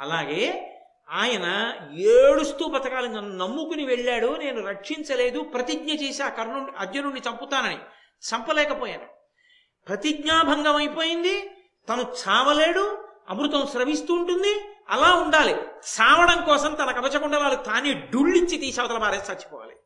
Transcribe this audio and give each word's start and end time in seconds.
అలాగే 0.00 0.66
ఆయన 1.10 1.74
ఏడుస్తూ 1.92 2.68
బతకాలి. 2.68 3.08
నన్ను 3.08 3.46
నమ్ముకుని 3.46 3.84
వెళ్ళాడు. 3.86 4.36
నేను 4.36 4.66
రక్షించలేదు. 4.66 5.40
ప్రతిజ్ఞ 5.40 5.90
చేసి 5.90 6.22
ఆ 6.22 6.28
కర్ణుని 6.28 6.72
అర్జునుడిని 6.78 7.20
చంపుతానని 7.28 7.78
చంపలేకపోయాను. 8.20 9.06
ప్రతిజ్ఞాభంగం 9.88 10.76
అయిపోయింది. 10.76 11.50
తను 11.88 12.14
చావలేడు. 12.28 13.04
అమృతం 13.28 13.66
స్రవిస్తూ 13.66 14.14
ఉంటుంది. 14.14 14.60
అలా 14.88 15.14
ఉండాలి. 15.14 15.54
చావడం 16.00 16.44
కోసం 16.44 16.74
తన 16.74 17.00
కవచకుండలాలు 17.00 17.54
తానే 17.54 17.92
డుళ్ళించి 17.92 18.58
తీసి 18.58 18.80
అవతల 18.80 19.22
చచ్చిపోవాలి. 19.30 19.76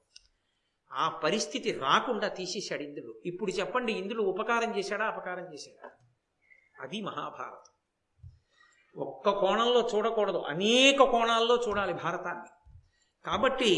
ఆ 0.92 1.08
పరిస్థితి 1.08 1.72
రాకుండా 1.72 2.28
తీసేశాడు 2.28 2.82
ఇంద్రుడు. 2.82 3.20
ఇప్పుడు 3.26 3.50
చెప్పండి 3.50 3.92
ఇంద్రుడు 3.92 4.22
ఉపకారం 4.22 4.78
చేశాడా 4.78 5.04
అపకారం 5.06 5.54
చేశాడా? 5.54 5.90
అది 6.80 7.00
మహాభారతం. 7.00 7.73
ఒక్క 8.96 9.30
కోణంలో 9.30 9.90
చూడకూడదు. 9.94 10.38
అనేక 10.38 11.02
కోణాల్లో 11.02 11.56
చూడాలి 11.68 11.92
భారతాన్ని. 11.92 12.48
కాబట్టి 13.26 13.70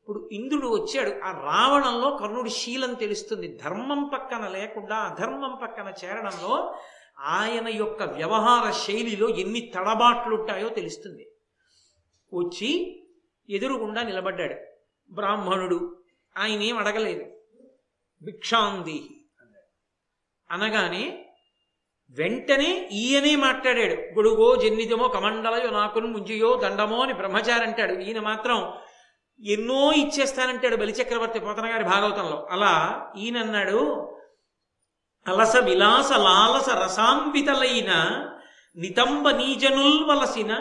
ఇప్పుడు 0.00 0.28
ఇంద్రుడు 0.32 0.82
వచ్చాడు. 0.82 1.24
ఆ 1.24 1.30
రావణంలో 1.30 2.16
కర్ణుడి 2.16 2.50
శీలం 2.50 2.94
తెలుస్తుంది. 2.94 3.56
ధర్మం 3.56 4.10
పక్కన 4.14 4.48
లేకుండా 4.48 4.96
అధర్మం 4.96 5.58
పక్కన 5.62 5.92
చేరడంలో 6.04 6.74
ఆయన 7.18 7.68
యొక్క 7.68 8.02
వ్యవహార 8.02 8.70
శైలిలో 8.70 9.28
ఎన్ని 9.28 9.72
తడబాట్లుంటాయో 9.74 10.68
తెలుస్తుంది. 10.68 11.28
వచ్చి 12.34 13.02
ఎదురుగుండా 13.50 14.02
నిలబడ్డాడు. 14.02 14.56
బ్రాహ్మణుడు 15.14 15.96
ఆయన 16.38 16.62
ఏం 16.62 16.78
అడగలేదు. 16.78 17.24
భిక్షాందేహి 18.22 19.24
అన్నాడు. 19.40 19.72
అనగానే 20.52 21.31
వెంటనే 22.18 22.88
ఈయనే 22.92 23.36
మాట్లాడాడు. 23.36 23.94
గొడుగో 24.14 24.56
జన్నిజమో 24.56 25.08
కమండలయో 25.08 25.70
నాకును 25.70 26.06
ముంజియో 26.06 26.56
దండమో 26.56 27.02
అని 27.02 27.12
బ్రహ్మచారి 27.12 27.64
అంటాడు. 27.64 27.92
ఈయన 27.92 28.20
మాత్రం 28.20 28.72
ఎన్నో 29.44 29.92
ఇచ్చేస్తానంటాడు 29.92 30.76
బలిచక్రవర్తి 30.76 31.38
పోతన 31.38 31.66
గారి 31.66 31.84
భాగవతంలో. 31.84 32.48
అలా 32.50 32.72
ఈయన 33.16 33.38
అన్నాడు 33.38 34.08
అలస 35.28 35.56
విలాస 35.56 36.12
లాలస 36.12 36.68
రసాంబితలైన 36.68 37.92
నితంబ 38.76 39.30
నీజనుల్ 39.30 40.04
వలసిన 40.04 40.56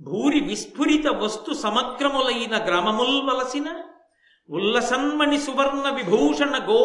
భూరి 0.00 0.40
విస్ఫురిత 0.40 1.06
వస్తు 1.06 1.54
సమగ్రములైన 1.54 2.64
గ్రామముల్ 2.64 3.22
వలసిన 3.22 3.68
ఉల్లసన్మణి 4.50 5.38
సువర్ణ 5.38 5.90
విభూషణ 5.90 6.58
గో 6.64 6.80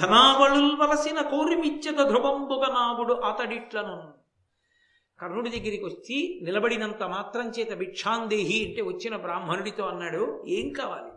ధనావళుల్వలసిన 0.00 1.20
కోరిమిచ్చత 1.20 2.08
ధ్రువంబుగ 2.08 2.66
నావుడు 2.72 3.14
అతడిట్లను 3.14 4.12
కర్ణుడి 5.20 5.50
దగ్గరికి 5.50 5.84
వచ్చి 5.84 6.40
నిలబడినంత 6.44 7.02
మాత్రం 7.02 7.50
చేత 7.50 7.72
భిక్షాందేహి 7.74 8.66
అంటే 8.68 8.82
వచ్చిన 8.82 9.16
బ్రాహ్మణుడితో 9.16 9.84
అన్నాడు 9.84 10.44
ఏం 10.48 10.72
కావాలి? 10.72 11.12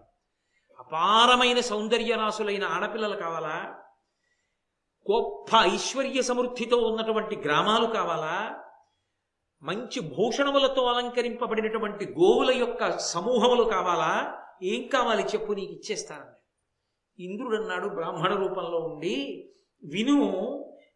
అపారమైన 0.80 1.60
సౌందర్యరాసులైన 1.60 2.64
ఆడపిల్లలు 2.64 3.16
కావాలా? 3.16 3.56
గొప్ప 5.12 5.56
ఐశ్వర్య 5.56 6.22
సమృద్ధితో 6.22 6.78
ఉన్నటువంటి 6.78 7.36
గ్రామాలు 7.36 7.86
కావాలా? 7.86 8.62
మంచి 9.62 10.00
భూషణములతో 10.00 10.86
అలంకరింపబడినటువంటి 10.86 12.06
గోవుల 12.06 12.52
యొక్క 12.58 12.98
సమూహములు 12.98 13.64
కావాలా? 13.64 14.42
ఏం 14.64 14.88
కావాలి 14.88 15.24
చెప్పు 15.24 15.54
నీకు 15.54 15.72
ఇచ్చేస్తానన్నాడు. 15.72 16.45
ఇంద్రుడు 17.20 17.62
అన్నాడు 17.62 17.88
బ్రాహ్మణ 17.88 18.36
రూపంలో 18.36 18.80
ఉండి 18.80 19.50
విను 19.84 20.20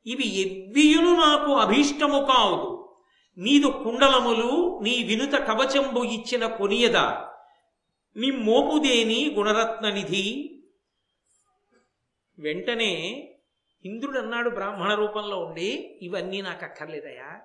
ఇవి 0.06 0.42
ఎవ్వియును 0.42 1.16
నాకు 1.16 1.54
అభీష్టము 1.54 2.26
కావుదు. 2.26 2.96
నీదు 3.38 3.68
కుండలములు 3.68 4.80
నీ 4.84 5.04
వినుత 5.04 5.34
కవచంబు 5.34 6.00
ఇచ్చిన 6.00 6.48
కొనియద. 6.48 6.98
నీ 8.18 8.32
మోపుదేని 8.32 9.36
గుణరత్న 9.38 9.90
నిధి 9.90 10.56
వెంటనే 12.40 13.26
ఇంద్రుడు 13.86 14.20
అన్నాడు 14.20 14.50
బ్రాహ్మణ 14.50 14.94
రూపంలో 14.94 15.40
ఉండి 15.40 16.00
ఇవన్నీ 16.02 16.42
నాకు 16.42 16.66
అక్కర్లేదయా 16.66 17.40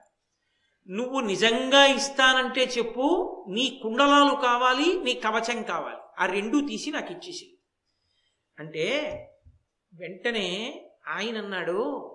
నువ్వు 0.88 1.20
నిజంగా 1.20 1.86
ఇస్తానంటే 1.86 2.64
చెప్పు 2.64 3.44
నీ 3.48 3.80
కుండలాలు 3.82 4.34
కావాలి 4.34 5.00
నీ 5.04 5.14
కవచం 5.14 5.62
కావాలి. 5.62 5.96
ఆ 6.18 6.26
రెండు 6.26 6.66
తీసి 6.68 6.90
నాకు 6.90 7.12
ఇచ్చేసి 7.12 7.53
అంటే 8.58 9.10
వెంటనే 9.94 10.80
ఆయన 11.08 11.38
అన్నాడు 11.38 12.10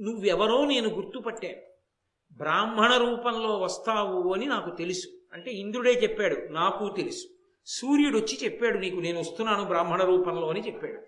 నువ్వెవరో 0.00 0.64
నేను 0.64 0.88
గుర్తుపట్టాను. 0.88 1.74
బ్రాహ్మణ 2.36 2.96
రూపంలో 2.96 3.58
వస్తావు 3.58 4.34
అని 4.34 4.46
నాకు 4.46 4.76
తెలుసు. 4.76 5.08
అంటే 5.32 5.50
ఇంద్రుడే 5.50 5.90
చెప్పాడు 5.90 6.36
నాకు 6.52 6.94
తెలుసు. 6.96 7.28
సూర్యుడు 7.66 8.18
వచ్చి 8.18 8.38
చెప్పాడు 8.44 8.78
నీకు 8.78 8.96
నేను 8.96 9.20
వస్తున్నాను 9.20 9.64
బ్రాహ్మణ 9.64 10.04
రూపంలో 10.04 10.50
అని 10.50 10.60
చెప్పాడు. 10.60 11.02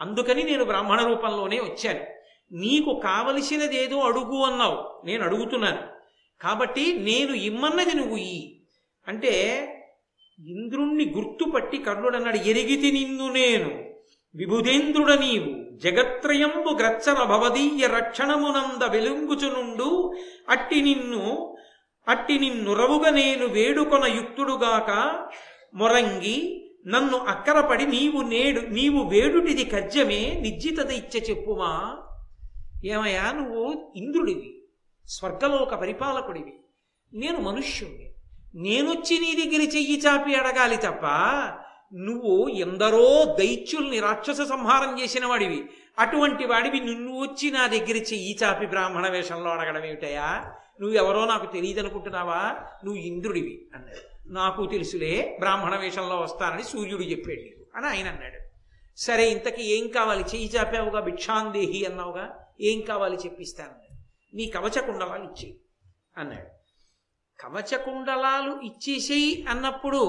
అందుకని 0.00 0.42
నేను 0.42 0.64
బ్రాహ్మణ 0.64 1.06
రూపంలోనే 1.06 1.60
వచ్చాను. 1.60 2.04
నీకు 2.52 3.00
కావలసినదేదో 3.04 3.98
అడుగు 3.98 4.42
అన్నావు 4.42 5.06
నేను 5.06 5.24
అడుగుతున్నాను. 5.24 6.00
కాబట్టి 6.42 6.98
నేను 6.98 7.34
ఇమ్మన్నది 7.34 7.94
నువ్వు 7.94 8.16
ఈ 8.16 8.60
అంటే 9.08 9.66
ఇంద్రుణ్ణి 10.46 11.04
గుర్తుపట్టి 11.04 11.78
కర్ణుడన్నాడు 11.78 12.36
ఎరిగితి 12.36 12.92
నిన్ను 12.92 13.32
నేను. 13.32 13.90
విభుదేంద్రుడ 14.34 15.12
నీవు. 15.12 15.78
జగత్రయంబు 15.78 16.70
గ్రచ్చన 16.70 17.24
భవదీయ 17.24 17.86
రక్షణమునంద 17.86 18.82
వెలుంగుచునుండు. 18.90 20.14
అట్టి 20.48 20.80
నిన్ను 20.80 21.56
అట్టి 22.08 22.38
నిన్నురవుగ 22.38 23.08
నేను 23.08 23.46
వేడుకొన 23.46 24.04
యుక్తుడుగాక 24.04 25.22
మొరంగి 25.74 26.66
నన్ను 26.86 27.16
అక్కరపడి 27.16 27.86
నీవు 27.86 28.22
నేడు 28.22 28.60
నీవు 28.60 29.08
వేడుటిది 29.08 29.64
కజ్జమే 29.64 30.40
నిశ్చితత 30.40 30.90
ఇచ్చ 30.90 31.30
చెప్పుమా? 31.30 31.96
ఏమయ్యా 32.84 33.32
నువ్వు 33.32 33.92
ఇంద్రుడివి 33.96 34.62
స్వర్గలోక 35.06 35.74
పరిపాలకుడివి. 35.74 36.52
నేను 37.12 37.40
మనుష్యుణ్ణి. 37.40 38.09
నేనొచ్చి 38.54 39.18
నీ 39.18 39.44
దగ్గర 39.44 39.60
చెయ్యి 39.76 40.00
చాపి 40.06 40.34
అడగాలి 40.34 40.76
తప్ప 40.76 41.06
నువ్వు 41.94 42.48
ఎందరో 42.48 43.36
దైత్యుల్ని 43.38 44.00
రాక్షస 44.00 44.40
సంహారం 44.40 45.00
చేసిన 45.00 45.26
వాడివి 45.26 45.68
అటువంటి 45.98 46.46
వాడివి 46.46 46.80
నిన్ను 46.80 47.20
వచ్చి 47.20 47.50
నా 47.50 47.66
దగ్గర 47.66 47.96
చెయ్యి 47.96 48.38
చాపి 48.42 48.66
బ్రాహ్మణ 48.66 49.08
వేషంలో 49.08 49.50
అడగడం 49.50 49.84
ఏమిటయా 49.84 50.56
నువ్వెవరో 50.80 51.24
నాకు 51.24 51.52
తెలియదు 51.52 51.80
అనుకుంటున్నావా 51.80 52.56
నువ్వు 52.84 53.00
ఇంద్రుడివి 53.00 53.68
అన్నాడు. 53.74 54.32
నాకు 54.32 54.66
తెలుసులే 54.66 55.36
బ్రాహ్మణ 55.38 55.76
వేషంలో 55.76 56.20
వస్తానని 56.20 56.62
సూర్యుడు 56.62 57.02
చెప్పాడు 57.02 57.40
నీకు 57.40 57.76
అని 57.76 57.86
ఆయన 57.86 58.08
అన్నాడు. 58.08 58.50
సరే 58.96 59.30
ఇంతకీ 59.30 59.62
ఏం 59.62 59.88
కావాలి? 59.88 60.22
చెయ్యి 60.22 60.50
చాపావుగా 60.56 61.00
భిక్షాందేహి 61.00 61.84
అన్నావుగా? 61.84 62.46
ఏం 62.60 62.80
కావాలి 62.80 63.16
చెప్పిస్తానన్నాడు 63.16 64.36
నీ 64.36 64.46
కవచ 64.46 64.78
ఇచ్చేయి 65.24 65.60
అన్నాడు. 66.16 66.59
కవచ 67.40 67.76
కుండలాలు 67.76 68.60
ఇచ్చేసేయి 68.60 69.46
అన్నప్పుడు 69.48 70.00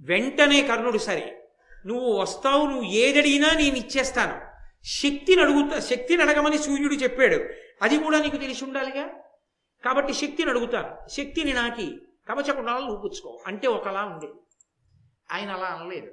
వెంటనే 0.00 0.62
కర్ణుడు 0.62 0.98
సరే 0.98 1.48
నువ్వు 1.86 2.18
వస్తావు 2.18 2.66
నువ్వు 2.66 2.84
ఏదడిగినా 2.84 3.50
నేను 3.50 3.76
ఇచ్చేస్తాను. 3.76 4.40
శక్తిని 4.84 5.42
అడుగుతా 5.42 5.80
శక్తిని 5.80 6.22
అడగమని 6.22 6.58
సూర్యుడు 6.58 6.94
చెప్పాడు. 6.94 7.44
అది 7.82 7.98
కూడా 7.98 8.18
నీకు 8.18 8.36
తెలిసి 8.36 8.64
ఉండాలిగా? 8.64 9.08
కాబట్టి 9.84 10.12
శక్తిని 10.12 10.50
అడుగుతాను. 10.50 11.08
శక్తిని 11.08 11.52
నాకి 11.52 11.96
కవచకుండాలు 12.28 12.84
నువ్వు 12.84 13.40
అంటే 13.46 13.68
ఒకలా 13.68 14.04
ఉండేది 14.04 14.32
ఆయన 15.32 15.50
అలా 15.50 15.66
అనలేదు. 15.66 16.12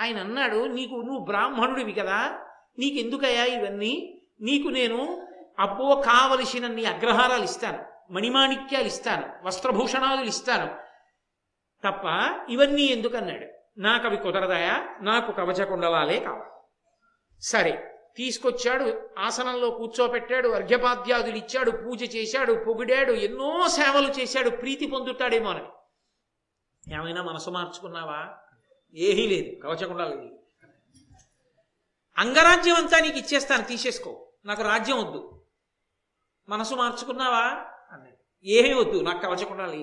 ఆయన 0.00 0.18
అన్నాడు 0.18 0.66
నీకు 0.66 0.94
నువ్వు 0.94 1.24
బ్రాహ్మణుడివి 1.24 1.92
కదా 1.92 2.38
నీకెందుకయ్యా 2.78 3.44
ఇవన్నీ? 3.44 4.22
నీకు 4.40 4.68
నేను 4.68 5.28
అబ్బో 5.58 5.94
కావలసినన్ని 5.94 6.84
అగ్రహారాలు 6.84 7.44
ఇస్తాను. 7.44 7.95
మణిమాణిక్యాలు 8.10 8.86
ఇస్తాను 8.86 9.32
వస్త్రభూషణాలు 9.42 10.20
ఇస్తాను. 10.20 10.78
తప్ప 11.84 12.04
ఇవన్నీ 12.50 12.82
ఎందుకన్నాడు? 12.82 13.46
నాకు 13.80 14.06
అవి 14.06 14.16
కుదరదాయా? 14.16 14.98
నాకు 15.00 15.32
కవచకుండలాలే 15.32 16.20
కావాలి. 16.20 16.50
సరే 17.40 17.92
తీసుకొచ్చాడు 18.16 19.10
ఆసనంలో 19.18 19.70
కూర్చోపెట్టాడు 19.70 20.48
అర్ఘ్యపాద్యాదులు 20.48 21.36
ఇచ్చాడు 21.36 21.70
పూజ 21.70 22.16
చేశాడు 22.16 22.52
పొగిడాడు 22.52 23.12
ఎన్నో 23.12 23.68
సేవలు 23.68 24.08
చేశాడు 24.08 24.50
ప్రీతి 24.50 24.86
పొందుతాడేమో 24.86 25.50
అని. 25.50 25.64
ఏమైనా 26.94 27.22
మనసు 27.22 27.50
మార్చుకున్నావా? 27.50 28.34
ఏమీ 28.94 29.26
లేదు 29.26 29.60
కవచకుండాలి 29.60 30.38
అంగరాజ్యం 32.18 32.74
అంతా 32.74 32.98
నీకు 32.98 33.18
ఇచ్చేస్తాను 33.18 33.62
తీసేసుకో. 33.62 34.28
నాకు 34.44 34.62
రాజ్యం 34.62 34.98
వద్దు. 34.98 35.44
మనసు 36.48 36.74
మార్చుకున్నావా? 36.74 37.72
అన్నాడు 37.92 38.16
ఏమీ 38.46 38.72
వద్దు 38.72 39.00
నాకు 39.00 39.20
కవచకుండాలి 39.22 39.82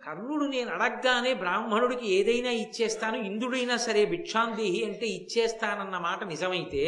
కర్ణుడు 0.00 0.44
నేను 0.44 0.70
అడగగానే 0.70 1.34
బ్రాహ్మణుడికి 1.34 2.06
ఏదైనా 2.08 2.50
ఇచ్చేస్తాను 2.50 3.16
ఇంద్రుడైనా 3.18 3.76
సరే 3.76 4.04
భిక్షాందేహి 4.04 4.84
అంటే 4.84 5.06
ఇచ్చేస్తానన్న 5.06 5.98
మాట 5.98 6.24
నిజమైతే 6.24 6.82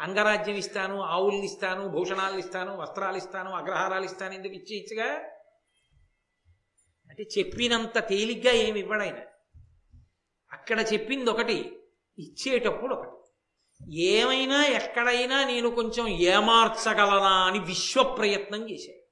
అంగరాజ్యం 0.00 0.56
ఇస్తాను 0.56 1.00
ఆవుల్ని 1.02 1.44
ఇస్తాను 1.44 1.88
భూషణాలు 1.88 2.38
ఇస్తాను 2.38 2.76
వస్త్రాలు 2.76 3.16
ఇస్తాను 3.16 3.50
అగ్రహారాలు 3.52 4.04
ఇస్తాను 4.04 4.34
ఎందుకు 4.34 4.54
ఇచ్చి 4.54 4.76
ఇచ్చగా? 4.76 5.08
అంటే 7.10 7.24
చెప్పినంత 7.38 7.98
తేలిగ్గా 8.08 8.52
ఏమి 8.52 8.80
ఇవ్వడాయన 8.80 9.20
అక్కడ 10.52 10.80
చెప్పింది 10.92 11.30
ఒకటి 11.30 11.56
ఇచ్చేటప్పుడు 12.18 12.94
ఒకటి. 12.94 13.11
ఏమైనా 13.90 14.64
ఎక్కడైనా 14.64 15.44
నేను 15.44 15.70
కొంచెం 15.70 16.08
ఏమార్చగలనా 16.08 17.44
అని 17.44 17.58
విశ్వ 17.58 18.02
ప్రయత్నం 18.02 18.70
చేశాడు. 18.70 19.02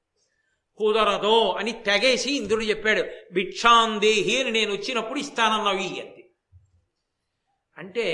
కుదరదో 0.77 1.53
అని 1.53 1.73
తెగేసి 1.73 2.37
ఇంద్రుడు 2.37 2.65
చెప్పాడు 2.65 3.03
భిక్షాందేహి 3.33 4.41
అని 4.41 4.51
నేను 4.51 4.73
వచ్చినప్పుడు 4.73 5.19
ఇస్తానన్నావు 5.19 5.79
ఈ 5.79 6.03
అంటే 7.79 8.07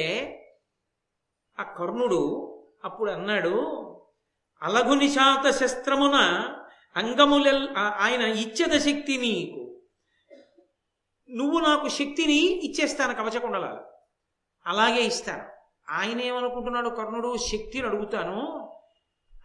ఆ 1.59 1.63
కర్ణుడు 1.63 2.53
అప్పుడు 2.85 3.11
అన్నాడు 3.11 3.83
అలఘునిశాత 4.63 5.51
శస్త్రమున 5.51 6.15
అంగములెల్ 6.97 7.69
ఆయన 7.77 8.23
ఇచ్చద 8.23 8.79
శక్తి 8.79 9.17
నీకు? 9.17 9.83
నువ్వు 11.31 11.61
నాకు 11.61 11.89
శక్తిని 11.89 12.61
ఇచ్చేస్తాను 12.65 13.15
కవచకుండలాలు. 13.15 13.81
అలాగే 14.67 15.03
ఇస్తాను. 15.03 15.56
ఆయన 15.91 16.21
ఏమనుకుంటున్నాడు? 16.21 16.89
కర్ణుడు 16.89 17.37
శక్తిని 17.37 17.87
అడుగుతాను. 17.87 18.71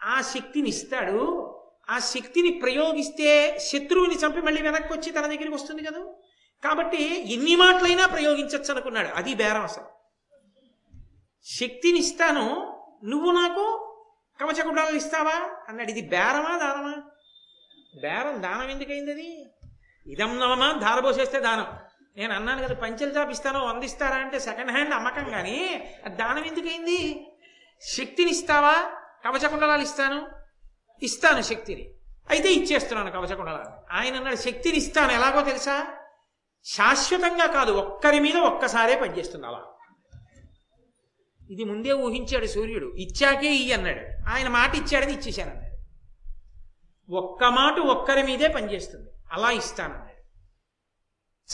ఆ 0.04 0.22
శక్తిని 0.22 0.70
ఇస్తాడు. 0.70 1.48
ఆ 1.90 2.00
శక్తిని 2.00 2.60
ప్రయోగిస్తే 2.64 3.60
శత్రువుని 3.60 4.16
చంపి 4.16 4.42
మళ్ళీ 4.42 4.62
వెనక్కి 4.62 4.94
వచ్చి 4.94 5.12
తన 5.12 5.22
దగ్గరికి 5.22 5.54
వస్తుంది 5.54 5.84
కదా. 5.84 6.00
కాబట్టి 6.64 7.34
ఎన్ని 7.34 7.56
మాటలైనా 7.56 8.06
ప్రయోగించవచ్చు 8.06 8.72
అనుకున్నాడు 8.72 9.08
అది 9.08 9.34
బేరం 9.34 9.62
అసలు. 9.62 9.86
శక్తిని 11.44 12.00
ఇస్తాను. 12.00 12.78
నువ్వు 13.04 13.32
నాకు 13.32 13.88
కవచగుడాలు 14.42 14.96
ఇస్తావా? 14.96 15.52
అన్నాడు. 15.70 15.92
ఇది 15.92 16.02
బేరమా 16.02 16.58
దానమా? 16.58 17.04
బేరం 18.02 18.44
దానం 18.44 18.70
ఎందుకైంది 18.70 19.12
అది? 19.12 19.46
ఇదం 20.08 20.40
నవమా 20.40 20.72
ధారబోసేస్తే 20.72 21.40
దానం. 21.40 21.68
నేను 22.18 22.34
అన్నాను 22.34 22.62
కదా 22.64 22.76
పంచెలు 22.76 23.12
చాపిస్తాను 23.12 23.60
వందిస్తారా 23.66 24.16
అంటే 24.16 24.40
సెకండ్ 24.40 24.72
హ్యాండ్ 24.72 24.94
అమ్మకం 24.94 25.30
కానీ 25.30 25.58
దానం 26.08 26.44
ఎందుకైంది? 26.46 27.28
శక్తిని 27.82 28.32
ఇస్తావా 28.32 28.76
కవచకుండలాలు 29.26 29.82
ఇస్తాను? 29.82 30.28
ఇస్తాను 31.04 31.42
శక్తిని. 31.42 31.94
అయితే 32.30 32.54
ఇచ్చేస్తున్నాను 32.54 33.12
కవచకుండలాలు 33.12 33.94
ఆయన 33.94 34.16
అన్నాడు 34.16 34.36
శక్తిని 34.36 34.78
ఇస్తాను 34.78 35.12
ఎలాగో 35.12 35.42
తెలుసా? 35.42 35.88
శాశ్వతంగా 36.66 37.46
కాదు 37.46 37.72
ఒక్కరి 37.72 38.20
మీద 38.20 38.38
ఒక్కసారే 38.38 38.96
పనిచేస్తుంది 39.00 39.48
అలా 39.48 39.62
ఇది 41.52 41.64
ముందే 41.64 41.92
ఊహించాడు 41.92 42.46
సూర్యుడు. 42.46 42.86
ఇచ్చాకే 42.86 43.50
ఇయ్యి 43.54 43.74
అన్నాడు. 43.74 44.30
ఆయన 44.30 44.48
మాట 44.48 44.76
ఇచ్చాడని 44.76 45.14
ఇచ్చేశానన్నాడు 45.14 45.78
ఒక్క 47.14 47.44
మాట 47.44 47.80
ఒక్కరి 47.80 48.24
మీదే 48.24 48.48
పనిచేస్తుంది. 48.48 49.10
అలా 49.32 49.52
ఇస్తానన్నాడు. 49.52 50.11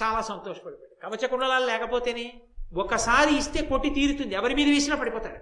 చాలా 0.03 0.21
సంతోషపడిపోయాడు. 0.21 1.09
కవచకుండలాలు 1.09 1.65
లేకపోతేనే 1.65 2.41
ఒకసారి 2.73 3.37
ఇస్తే 3.37 3.61
కొట్టి 3.61 3.89
తీరుతుంది. 3.89 4.35
ఎవరి 4.35 4.55
మీద 4.55 4.67
వేసినా 4.67 4.95
పడిపోతాడు. 4.95 5.37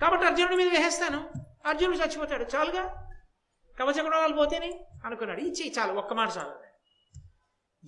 కాబట్టి 0.00 0.26
అర్జునుడి 0.26 0.56
మీద 0.56 0.68
వేసేస్తాను. 0.68 1.30
అర్జునుడు 1.66 1.96
చచ్చిపోతాడు. 1.96 2.44
చాలుగా. 2.56 3.12
కవచకుండలాలు 3.78 4.34
పోతేనే 4.34 4.86
అనుకున్నాడు. 5.04 5.40
ఇచ్చి 5.40 5.74
చాలు. 5.78 5.92
ఒక్క 5.92 6.14
మాట 6.14 6.28
చాలు. 6.38 6.68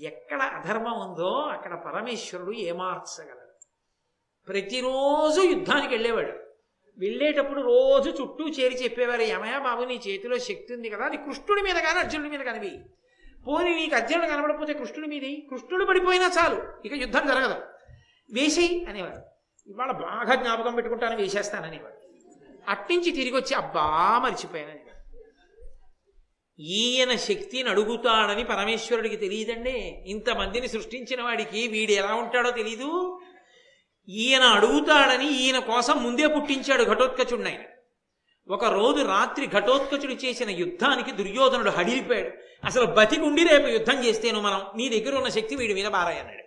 ఎక్కడ 0.04 0.42
అధర్మం 0.42 1.10
ఉందో 1.10 1.28
అక్కడ 1.28 1.74
పరమేశ్వరుడు 1.74 2.52
ఏమార్చగలడు. 2.52 3.66
ప్రతిరోజు 4.48 5.40
యుద్ధానికి 5.40 5.94
వెళ్ళేవాడు. 5.94 6.32
వెళ్ళేటప్పుడు 6.98 7.60
రోజు 7.60 8.10
చుట్టూ 8.10 8.48
చేరి 8.48 8.74
చెప్పేవారు 8.74 9.22
ఏమయ్యా 9.22 9.58
బాబు 9.58 9.84
నీ 9.84 9.94
చేతిలో 9.94 10.38
శక్తి 10.38 10.74
ఉంది 10.74 10.90
కదా 10.90 11.04
అది 11.04 11.16
కృష్ణుడి 11.16 11.62
మీద 11.62 11.74
కానీ 11.74 11.98
అర్జునుడి 11.98 12.30
మీద 12.30 12.40
కనివి 12.40 12.84
పోని 13.46 13.76
నీకు 13.76 13.94
అర్జునుడు 13.94 14.26
కనబడకపోతే 14.26 14.72
కృష్ణుడి 14.72 15.06
మీది 15.06 15.46
కృష్ణుడు 15.50 15.84
పడిపోయినా 15.84 16.30
చాలు. 16.38 16.86
ఇక 16.86 16.92
యుద్ధం 16.92 17.26
జరగదు. 17.26 17.54
వేసేయి 18.32 18.84
అనేవాడు. 18.84 19.30
ఇవాళ 19.70 19.90
బాగా 19.90 20.34
జ్ఞాపకం 20.34 20.74
పెట్టుకుంటాను 20.74 21.16
వేసేస్తాననేవాడు 21.16 22.00
అట్నుంచి 22.68 23.10
తిరిగి 23.10 23.36
వచ్చి 23.36 23.54
అబ్బా 23.54 24.18
మర్చిపోయాను 24.18 24.70
అనేవాడు. 24.70 24.90
ఈయన 26.62 27.16
శక్తిని 27.16 27.68
అడుగుతాడని 27.68 28.44
పరమేశ్వరుడికి 28.44 29.16
తెలియదండి. 29.16 30.02
ఇంతమందిని 30.06 30.68
సృష్టించిన 30.68 31.22
వాడికి 31.22 31.68
వీడు 31.68 31.92
ఎలా 31.92 32.14
ఉంటాడో 32.14 32.50
తెలీదు. 32.50 33.20
ఈయన 34.08 34.42
అడుగుతాడని 34.42 35.32
ఈయన 35.32 35.58
కోసం 35.58 36.04
ముందే 36.04 36.26
పుట్టించాడు 36.26 36.82
ఘటోత్కచుడిని 36.82 37.50
ఆయన 37.50 37.60
ఒకరోజు 38.50 39.04
రాత్రి 39.04 39.46
ఘటోత్కచుడు 39.46 40.12
చేసిన 40.12 40.50
యుద్ధానికి 40.50 41.12
దుర్యోధనుడు 41.12 41.70
హడిలిపోయాడు. 41.70 42.30
అసలు 42.64 42.86
బతికుండి 42.86 43.44
రేపు 43.44 43.66
యుద్ధం 43.66 44.04
చేస్తేను 44.04 44.40
మనం 44.40 44.62
నీ 44.76 44.88
దగ్గర 44.88 45.16
ఉన్న 45.16 45.28
శక్తి 45.28 45.56
వీడి 45.56 45.74
మీద 45.74 45.86
బారాయన్నాడు 45.86 46.40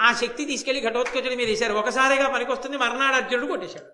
ఆ 0.00 0.12
శక్తి 0.12 0.44
తీసుకెళ్ళి 0.44 0.82
ఘటోత్కచుడి 0.90 1.36
మీద 1.36 1.48
వేశారు. 1.48 1.74
ఒకసారిగా 1.74 2.28
పనికొస్తుంది 2.28 2.76
మర్నాడు 2.76 3.16
అర్జునుడు 3.16 3.46
కొట్టేశాడు. 3.46 3.86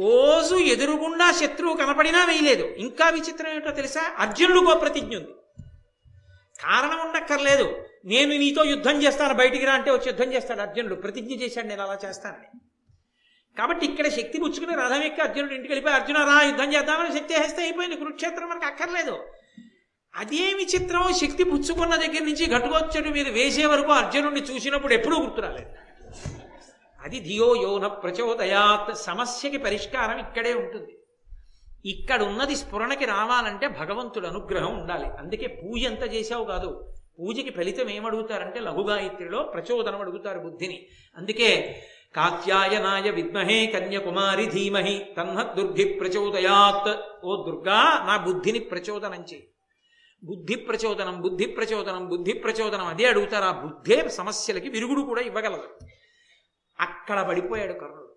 రోజు 0.00 0.56
ఎదురుగుండా 0.56 1.32
శత్రువు 1.32 1.76
కనపడినా 1.76 2.24
వేయలేదు. 2.24 2.64
ఇంకా 2.64 3.08
విచిత్రం 3.08 3.52
ఏంటో 3.52 3.70
తెలుసా? 3.70 4.14
అర్జునుడికో 4.18 4.74
ప్రతిజ్ఞ 4.74 5.16
ఉంది. 5.16 5.28
కారణం 6.60 6.98
ఉండక్కర్లేదు. 7.06 7.76
నేను 8.04 8.36
నీతో 8.36 8.64
యుద్ధం 8.64 9.02
చేస్తాను 9.02 9.34
బయటికి 9.34 9.64
రా 9.64 9.72
అంటే 9.72 9.90
వచ్చి 9.90 10.06
యుద్ధం 10.06 10.32
చేస్తాడు 10.32 10.60
అర్జునుడు. 10.60 10.94
ప్రతిజ్ఞ 10.94 11.34
చేశాడు 11.34 11.66
నేను 11.66 11.82
అలా 11.82 11.98
చేస్తానని. 12.08 12.60
కాబట్టి 13.56 13.84
ఇక్కడ 13.86 14.06
శక్తి 14.08 14.36
పుచ్చుకుని 14.42 14.74
రథం 14.82 15.02
ఎక్కి 15.08 15.22
అర్జునుడు 15.22 15.54
ఇంటికి 15.56 15.72
వెళ్ళిపోయి 15.72 15.96
అర్జున 15.96 16.22
రా 16.30 16.36
యుద్ధం 16.46 16.68
చేద్దామని 16.74 17.12
శక్తి 17.18 17.34
వేస్తే 17.40 17.60
అయిపోయింది. 17.62 17.96
కురుక్షేత్రం 17.96 18.48
మనకు 18.48 18.66
అక్కర్లేదు. 18.70 19.16
అదే 20.14 20.44
విచిత్రం 20.58 21.12
శక్తి 21.20 21.44
పుచ్చుకున్న 21.44 21.94
దగ్గర 22.02 22.22
నుంచి 22.28 22.44
ఘటుకొచ్చడు 22.54 23.10
మీద 23.16 23.28
వేసే 23.38 23.64
వరకు 23.72 23.92
అర్జునుడిని 23.92 24.42
చూసినప్పుడు 24.50 24.94
ఎప్పుడూ 24.98 25.16
గుర్తురాలేదు 25.24 25.70
అది 27.04 27.18
ధియో 27.20 27.48
యోన 27.62 27.86
ప్రచోదయాత్ 28.02 28.90
సమస్యకి 29.06 29.58
పరిష్కారం 29.64 30.18
ఇక్కడే 30.18 30.52
ఉంటుంది. 30.54 30.92
ఇక్కడ 31.92 32.20
ఉన్నది 32.22 32.54
స్ఫురణకి 32.56 33.04
రావాలంటే 33.04 33.66
భగవంతుడు 33.80 34.26
అనుగ్రహం 34.26 34.72
ఉండాలి. 34.80 35.08
అందుకే 35.22 35.46
పూజ 35.46 35.82
ఎంత 35.90 36.04
చేశావు 36.14 36.44
కాదు 36.44 36.70
పూజకి 37.18 37.50
ఫలితం 37.50 37.88
ఏమడుగుతారంటే 37.90 38.60
లఘుగాయత్రిలో 38.60 39.40
ప్రచోదనం 39.54 40.00
అడుగుతారు 40.00 40.38
బుద్ధిని. 40.38 40.78
అందుకే 41.16 41.50
కాత్యాయనాయ 42.16 43.10
విద్మహే 43.10 43.66
కన్యకుమారి 43.66 44.46
ధీమహి 44.46 45.04
తన్న 45.16 45.42
దుర్భి 45.42 45.84
ప్రచోదయాత్. 45.84 46.96
ఓ 47.24 47.44
దుర్గా 47.44 48.04
నా 48.06 48.16
బుద్ధిని 48.16 48.58
ప్రచోదనం 48.58 49.24
చేయి. 49.32 49.48
బుద్ధి 50.24 50.54
ప్రచోదనం 50.54 51.20
బుద్ధి 51.20 51.46
ప్రచోదనం 51.46 52.08
బుద్ధి 52.08 52.32
ప్రచోదనం 52.32 52.86
అదే 52.86 53.06
అడుగుతారు. 53.06 53.44
ఆ 53.44 53.50
బుద్ధే 53.50 54.08
సమస్యలకి 54.08 54.68
విరుగుడు 54.68 55.00
కూడా 55.00 55.20
ఇవ్వగలదు. 55.20 55.86
అక్కడ 56.80 57.22
పడిపోయాడు 57.22 57.72
కర్ణుడు. 57.72 58.14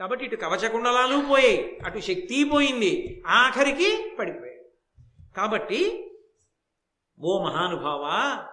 కాబట్టి 0.00 0.24
ఇటు 0.24 0.36
కవచకుండలాలు 0.36 1.26
పోయాయి 1.26 1.78
అటు 1.84 1.98
శక్తి 1.98 2.44
పోయింది 2.44 3.22
ఆఖరికి 3.26 4.16
పడిపోయాడు. 4.18 4.66
కాబట్టి 5.36 6.10
ఓ 7.20 7.44
మహానుభావా 7.44 8.46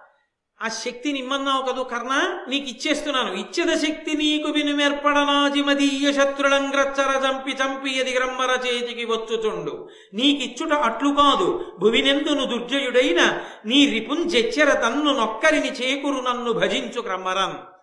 ఆ 0.64 0.68
శక్తిని 0.68 1.18
ఇమ్మన్నావు 1.18 1.72
కదూ 1.72 1.84
కర్ణ? 1.84 2.40
నీకు 2.48 2.66
ఇచ్చేస్తున్నాను. 2.66 3.32
ఇచ్చద 3.32 3.76
శక్తి 3.76 4.16
నీకు 4.16 4.50
వినుమెర్పడనాజిమదీయ 4.50 6.12
శత్రులంగ్రచ్చర 6.12 7.28
చంపి 7.28 7.50
చంపి 7.50 7.90
ఎది 7.90 8.14
గ్రమ్మర 8.14 8.50
చేతికి 8.50 9.04
వచ్చుచుండు. 9.04 9.88
నీకిచ్చుట 10.14 10.72
అట్లు 10.72 11.08
కాదు. 11.08 11.76
భువినెందును 11.78 12.44
దుర్జయుడైన 12.44 13.44
నీ 13.66 13.86
రిపుంజెచ్చర 13.86 14.72
తన్ను 14.74 15.16
నొక్కరిని 15.16 15.72
చేకురు 15.72 16.20
నన్ను 16.20 16.52
భజించు 16.52 17.00
క్రమ్మరన్ 17.00 17.74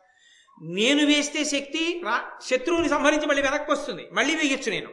నేను 0.76 1.06
వేస్తే 1.06 1.44
శక్తి 1.44 2.02
రా 2.06 2.22
శత్రువుని 2.50 2.90
సంహరించి 2.90 3.26
మళ్ళీ 3.26 3.42
వెనక్కి 3.42 3.72
వస్తుంది. 3.72 4.08
మళ్ళీ 4.14 4.36
వేయొచ్చు 4.36 4.72
నేను. 4.72 4.90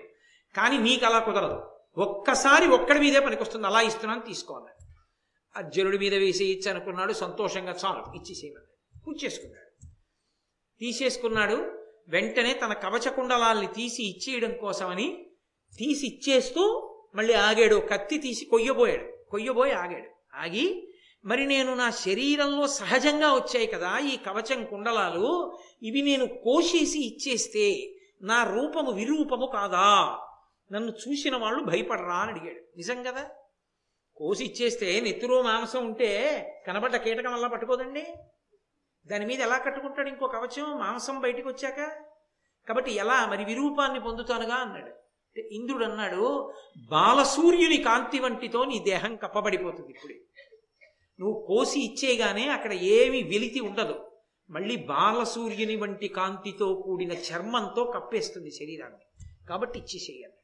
కానీ 0.57 0.79
నీకు 0.79 1.07
అలా 1.07 1.19
కుదరదు. 1.19 1.63
ఒక్కసారి 1.99 2.69
ఒక్కడి 2.69 3.01
మీదే 3.01 3.21
పనికొస్తుంది. 3.21 3.67
అలా 3.67 3.81
ఇస్తున్నాను 3.81 4.21
తీసుకోవాలి. 4.21 4.78
అర్జునుడి 5.59 5.99
మీద 5.99 6.15
వేసేయచ్చు 6.15 6.71
అనుకున్నాడు 6.71 7.13
సంతోషంగా 7.13 7.73
చాలు 7.85 8.17
ఇచ్చేసేయమన్నాడు 8.17 9.05
కూర్చేసుకున్నాడు. 9.05 9.87
తీసేసుకున్నాడు 10.81 11.79
వెంటనే 12.09 12.55
తన 12.55 12.73
కవచ 12.73 13.11
కుండలాల్ని 13.11 13.67
తీసి 13.67 14.05
ఇచ్చేయడం 14.05 14.57
కోసమని 14.57 15.27
తీసి 15.79 16.07
ఇచ్చేస్తూ 16.07 16.95
మళ్ళీ 17.15 17.35
ఆగాడు 17.35 17.77
కత్తి 17.77 18.19
తీసి 18.19 18.45
కొయ్యబోయాడు 18.45 19.31
కొయ్యబోయి 19.31 19.73
ఆగాడు. 19.73 20.37
ఆగి 20.37 20.95
మరి 21.25 21.47
నేను 21.47 21.75
నా 21.75 21.91
శరీరంలో 21.91 22.67
సహజంగా 22.67 23.35
వచ్చాయి 23.35 23.67
కదా 23.67 23.99
ఈ 23.99 24.17
కవచం 24.17 24.65
కుండలాలు 24.65 25.59
ఇవి 25.83 26.03
నేను 26.03 26.27
కోసేసి 26.27 27.07
ఇచ్చేస్తే 27.07 27.95
నా 28.23 28.45
రూపము 28.45 28.91
విరూపము 28.91 29.47
కాదా? 29.47 30.19
నన్ను 30.73 30.93
చూసిన 30.93 31.37
వాళ్ళు 31.37 31.65
భయపడరా 31.65 32.15
అని 32.15 32.31
అడిగాడు. 32.33 32.61
నిజం 32.77 33.03
కదా? 33.03 33.31
కోసి 34.19 34.45
ఇచ్చేస్తే 34.45 35.01
నెత్తురు 35.01 35.43
మాంసం 35.43 35.87
ఉంటే 35.87 36.11
కనబడ్డ 36.67 36.97
కీటకం 36.97 37.35
అలా 37.35 37.49
పట్టుకోదండి? 37.49 38.07
దాని 39.07 39.27
మీద 39.27 39.41
ఎలా 39.41 39.59
కట్టుకుంటాడు 39.59 40.09
ఇంకో 40.09 40.27
కవచం? 40.27 40.79
మాంసం 40.79 41.21
బయటికి 41.21 41.49
వచ్చాక? 41.49 41.81
కాబట్టి 42.69 42.93
ఎలా 42.93 43.27
మరి 43.27 43.45
విరూపాన్ని 43.45 44.01
పొందుతానుగా 44.01 44.55
అన్నాడు. 44.55 44.93
ఇంద్రుడు 45.41 45.85
అన్నాడు 45.85 46.53
బాలసూర్యుని 46.91 47.77
కాంతి 47.77 48.19
వంటితో 48.21 48.65
నీ 48.65 48.79
దేహం 48.79 49.17
కప్పబడిపోతుంది 49.17 49.91
ఇప్పుడు. 49.91 50.13
నువ్వు 51.21 51.45
కోసి 51.49 51.81
ఇచ్చేగానే 51.81 52.49
అక్కడ 52.49 52.73
ఏమి 52.73 53.23
వెలితి 53.23 53.61
ఉండదు. 53.61 54.11
మళ్ళీ 54.51 54.77
బాలసూర్యుని 54.77 55.77
వంటి 55.77 56.09
కాంతితో 56.09 56.75
కూడిన 56.75 57.13
చర్మంతో 57.13 57.85
కప్పేస్తుంది 57.85 58.51
శరీరాన్ని. 58.51 59.27
కాబట్టి 59.49 59.79
ఇచ్చేసేయాలి 59.79 60.35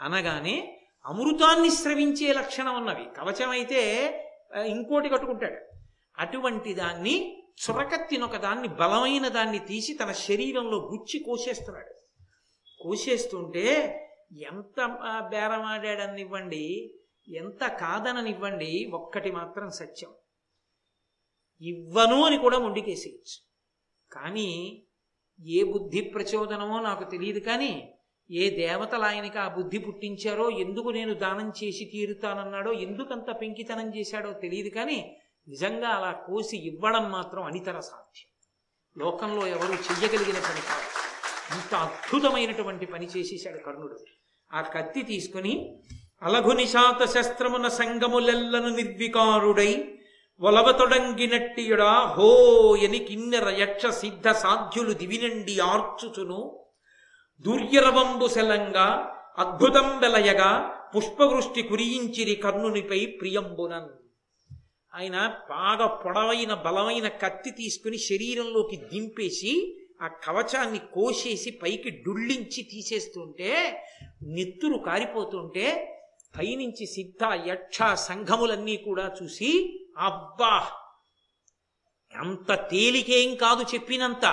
అనగానే 0.00 0.82
అమృతాన్ని 1.06 1.70
స్రవించే 1.70 2.32
లక్షణం 2.32 2.74
ఉన్నవి 2.74 3.04
కవచం 3.16 3.50
అయితే 3.50 3.80
ఇంకోటి 4.66 5.08
కట్టుకుంటాడు. 5.08 5.76
అటువంటి 6.18 6.74
దాన్ని 6.74 7.42
చురకత్తినొక 7.62 8.36
దాన్ని 8.36 8.68
బలమైన 8.68 9.28
దాన్ని 9.28 9.58
తీసి 9.58 9.94
తన 9.94 10.12
శరీరంలో 10.12 10.78
గుచ్చి 10.78 11.18
కోసేస్తున్నాడు. 11.20 11.94
కోసేస్తుంటే 12.80 13.64
ఎంత 14.32 14.98
బేరమాడాడనివ్వండి 15.30 16.94
ఎంత 17.28 17.66
కాదననివ్వండి 17.66 18.90
ఒక్కటి 18.94 19.30
మాత్రం 19.30 19.70
సత్యం. 19.70 20.10
ఇవ్వను 21.60 22.24
అని 22.24 22.38
కూడా 22.38 22.58
మొండికేసేయచ్చు. 22.58 23.38
కానీ 24.12 24.82
ఏ 25.46 25.62
బుద్ధి 25.62 26.00
ప్రచోదనమో 26.00 26.80
నాకు 26.80 27.10
తెలియదు 27.10 27.38
కానీ 27.38 27.95
ఏ 28.30 28.50
దేవతలు 28.50 29.02
ఆయనకి 29.02 29.38
ఆ 29.38 29.48
బుద్ధి 29.48 29.78
పుట్టించారో 29.78 30.50
ఎందుకు 30.50 30.88
నేను 30.88 31.14
దానం 31.14 31.52
చేసి 31.64 31.84
తీరుతానన్నాడో 31.84 32.72
ఎందుకంత 32.72 33.40
పెంకితనం 33.40 33.96
చేశాడో 33.96 34.32
తెలియదు 34.32 34.68
కానీ 34.68 35.16
నిజంగా 35.48 35.88
అలా 35.88 36.12
కోసి 36.12 36.56
ఇవ్వడం 36.56 37.12
మాత్రం 37.12 37.42
అనితర 37.42 37.80
సాధ్యం. 37.80 38.28
లోకంలో 39.04 39.46
ఎవరు 39.46 39.72
చెయ్యగలిగిన 39.72 40.34
పని 40.34 40.60
కాదు. 40.60 41.06
ఇంత 41.54 41.74
అద్భుతమైనటువంటి 41.74 42.86
పని 42.86 43.06
చేసేశాడు 43.06 43.58
కర్ణుడు. 43.58 43.98
ఆ 44.52 44.60
కత్తి 44.60 45.02
తీసుకుని 45.02 45.82
అలఘు 46.22 47.06
శస్త్రమున 47.06 47.68
సంగములెల్లను 47.68 48.68
నిర్వికారుడై 48.68 49.98
ఒలవతొడంగినట్టియుడా 50.40 51.92
హోయని 51.92 52.98
కిన్నెర 52.98 53.48
యక్ష 53.48 53.86
సిద్ధ 53.86 54.28
సాధ్యులు 54.28 54.92
దివినండి 54.92 55.60
ఆర్చుచును. 55.60 56.65
దూర్యరవంబు 57.44 58.28
శలంగా 58.28 58.86
అద్భుతం 59.38 59.98
వెలయగా 59.98 60.50
పుష్పవృష్టి 60.94 61.62
కురియించిరి 61.62 62.34
కర్ణునిపై 62.34 63.06
ప్రియంబునన్. 63.20 63.90
ఆయన 64.92 65.16
బాగా 65.50 65.86
పొడవైన 65.86 66.54
బలమైన 66.54 67.08
కత్తి 67.22 67.50
తీసుకుని 67.50 67.98
శరీరంలోకి 67.98 68.76
దింపేసి 68.76 69.52
ఆ 70.00 70.08
కవచాన్ని 70.24 70.78
కోసేసి 70.94 71.50
పైకి 71.62 71.90
డుళ్ళించి 72.04 72.62
తీసేస్తుంటే 72.62 73.50
నెత్తురు 74.28 74.78
కారిపోతుంటే 74.78 75.66
పైనుంచి 76.34 76.86
సిద్ధ 76.86 77.22
యక్ష 77.46 77.82
సంఘములన్నీ 78.08 78.76
కూడా 78.76 79.14
చూసి 79.22 79.50
అబ్బా! 79.98 80.54
అంత 82.12 82.52
తేలికేం 82.70 83.34
కాదు 83.34 83.62
చెప్పినంత! 83.74 84.24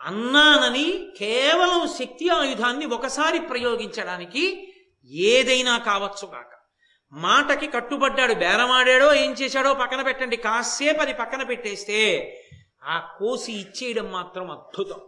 అన్నానని 0.00 1.08
కేవలం 1.18 1.88
శక్తి 1.88 2.28
ఆయుధాన్ని 2.28 2.86
ఒకసారి 2.86 3.38
ప్రయోగించడానికి 3.38 4.72
ఏదైనా 5.10 5.78
కావచ్చు 5.78 6.26
కాక 6.26 6.56
మాటకి 7.12 7.66
కట్టుబడ్డాడు 7.66 8.34
బేరమాడాడో 8.34 9.14
ఏం 9.14 9.32
చేశాడో 9.32 9.74
పక్కన 9.74 10.02
పెట్టండి. 10.02 10.36
కాసేపు 10.36 11.00
అది 11.00 11.14
పక్కన 11.14 11.42
పెట్టేస్తే 11.42 11.98
ఆ 12.84 13.16
కోసి 13.18 13.52
ఇచ్చేయడం 13.52 14.12
మాత్రం 14.12 14.50
అద్భుతం. 14.50 15.00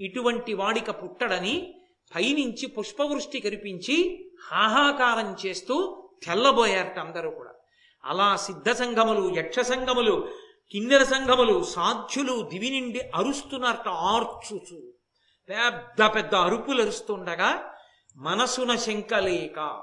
ఇటువంటి 0.00 0.54
వాడిక 0.54 0.90
పుట్టడని 0.90 1.74
పైనుంచి 2.16 2.66
పుష్పవృష్టి 2.66 3.40
కరిపించి 3.40 4.28
హాహాకారం 4.52 5.36
చేస్తూ 5.46 6.02
తెల్లబోయారట 6.26 6.98
అందరూ 6.98 7.30
కూడా. 7.30 7.50
అలా 8.04 8.36
సిద్ధ 8.36 8.70
సంఘములు 8.70 9.36
యక్ష 9.36 9.58
సంఘములు 9.60 10.28
కిన్నెర 10.70 11.02
సంఘములు 11.02 11.64
సాధ్యులు 11.64 12.42
దివి 12.42 12.70
నిండి 12.70 13.00
అరుస్తున్నారట 13.14 13.88
ఆర్చుచు. 13.88 14.92
పెద్ద 15.48 16.14
పెద్ద 16.14 16.34
అరుపులు 16.34 16.82
అరుస్తుండగా 16.82 17.74
మనసున 18.16 18.76
శంకలేక 18.76 19.82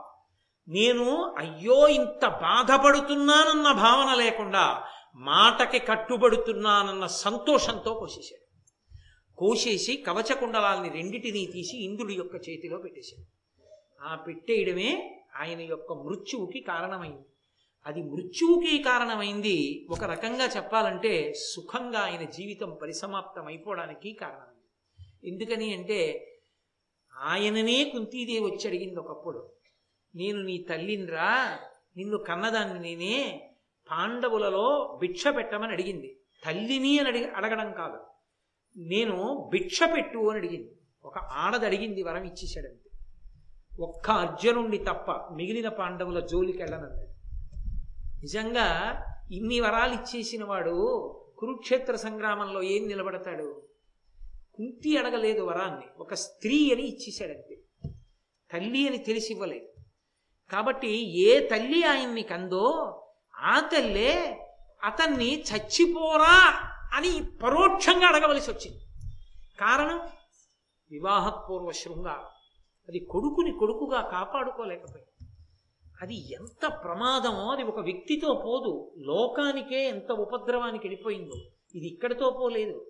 నేను 0.67 1.35
అయ్యో 1.37 1.87
ఇంత 1.87 2.27
బాధపడుతున్నానన్న 2.27 3.71
భావన 3.71 4.13
లేకుండా 4.13 4.83
మాటకి 5.15 5.79
కట్టుబడుతున్నానన్న 5.79 7.05
సంతోషంతో 7.05 7.93
కోసేశాడు. 7.93 8.43
కోసేసి 9.37 10.03
కవచకుండలాల్ని 10.07 10.89
రెండిటినీ 10.89 11.45
తీసి 11.45 11.85
ఇంద్రుడి 11.85 12.13
యొక్క 12.13 12.35
చేతిలో 12.35 12.77
పెట్టేశాడు. 12.77 13.27
ఆ 14.03 14.15
పెట్టేయడమే 14.15 15.21
ఆయన 15.35 15.61
యొక్క 15.61 15.93
మృత్యువుకి 15.93 16.59
కారణమైంది. 16.59 17.25
అది 17.85 18.01
మృత్యువుకి 18.01 18.83
కారణమైంది. 18.83 19.87
ఒక 19.89 20.03
రకంగా 20.03 20.45
చెప్పాలంటే 20.45 21.33
సుఖంగా 21.33 21.99
ఆయన 21.99 22.23
జీవితం 22.29 22.77
పరిసమాప్తం 22.81 23.45
అయిపోవడానికి 23.45 24.13
కారణమైంది. 24.13 24.53
ఎందుకని 25.27 25.73
అంటే 25.73 26.29
ఆయననే 27.17 27.83
కుంతీదేవి 27.83 28.45
వచ్చి 28.45 28.67
అడిగింది 28.67 28.99
ఒకప్పుడు 28.99 29.51
నేను 30.15 30.41
నీ 30.41 30.65
తల్లినిరా 30.69 31.59
నిన్ను 31.97 32.17
కన్నదాన్ని 32.17 32.79
నేనే 32.79 33.49
పాండవులలో 33.91 34.97
భిక్ష 35.01 35.27
పెట్టమని 35.27 35.71
అడిగింది. 35.71 36.17
తల్లిని 36.45 36.99
అని 36.99 37.09
అడిగి 37.09 37.25
అడగడం 37.25 37.71
కాదు. 37.71 37.99
నేను 38.77 39.49
భిక్ష 39.53 39.79
పెట్టు 39.83 40.29
అని 40.29 40.39
అడిగింది. 40.39 40.71
ఒక 41.05 41.17
ఆడది 41.17 41.65
అడిగింది 41.65 42.03
వరం 42.03 42.23
ఇచ్చేసాడంతే 42.23 42.89
ఒక్క 43.79 44.11
అర్జునుండి 44.11 44.77
తప్ప 44.77 45.11
మిగిలిన 45.11 45.69
పాండవుల 45.69 46.19
జోలికి 46.19 46.57
వెళ్ళనన్నాడు 46.57 47.12
నిజంగా 48.23 48.99
ఇన్ని 49.31 49.59
వరాలు 49.59 49.93
ఇచ్చేసిన 49.93 50.43
వాడు 50.43 50.75
కురుక్షేత్ర 51.37 51.95
సంగ్రామంలో 51.95 52.63
ఏం 52.63 52.87
నిలబడతాడు? 52.87 53.63
కుంతి 54.55 54.97
అడగలేదు 54.97 55.41
వరాన్ని. 55.41 55.85
ఒక 55.97 56.13
స్త్రీ 56.13 56.73
అని 56.73 56.83
ఇచ్చేశాడంతే. 56.83 57.55
తల్లి 58.51 58.87
అని 58.87 58.97
తెలిసి 58.97 59.33
ఇవ్వలేదు 59.33 59.67
కాబట్టి 60.51 61.19
ఏ 61.21 61.47
తల్లి 61.47 61.83
ఆయన్ని 61.83 62.23
కందో 62.23 62.99
ఆ 63.35 63.59
తల్లే 63.59 64.47
అతన్ని 64.83 65.41
చచ్చిపోరా 65.41 66.69
అని 66.93 67.37
పరోక్షంగా 67.43 68.07
అడగవలసి 68.07 68.51
వచ్చింది. 68.51 68.81
కారణం 69.59 70.09
వివాహపూర్వ 70.91 71.71
శృంగారం 71.71 72.25
అది 72.89 72.99
కొడుకుని 72.99 73.51
కొడుకుగా 73.51 74.01
కాపాడుకోలేకపోయింది. 74.01 75.12
అది 76.01 76.33
ఎంత 76.33 76.67
ప్రమాదమో 76.83 77.51
అది 77.51 77.63
ఒక 77.63 77.79
వ్యక్తితో 77.79 78.41
పోదు. 78.45 78.91
లోకానికే 78.97 79.83
ఎంత 79.85 80.11
ఉపద్రవానికి 80.11 80.87
వెళ్ళిపోయిందో. 80.87 81.35
ఇది 81.75 81.87
ఇక్కడితో 81.87 82.29
పోలేదు. 82.29 82.85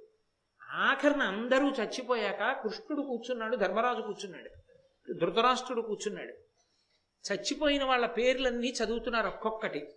ఆఖరిన 0.72 1.22
అందరూ 1.22 1.70
చచ్చిపోయాక 1.70 2.64
కృష్ణుడు 2.64 3.02
కూర్చున్నాడు 3.02 3.56
ధర్మరాజు 3.56 4.02
కూర్చున్నాడు 4.02 4.50
ధృతరాష్ట్రుడు 5.14 5.82
కూర్చున్నాడు. 5.82 6.34
చచ్చిపోయిన 7.26 7.84
వాళ్ళ 7.84 8.06
పేర్లన్నీ 8.06 8.74
చదువుతున్నారు 8.84 9.28
ఒక్కొక్కటి. 9.28 9.88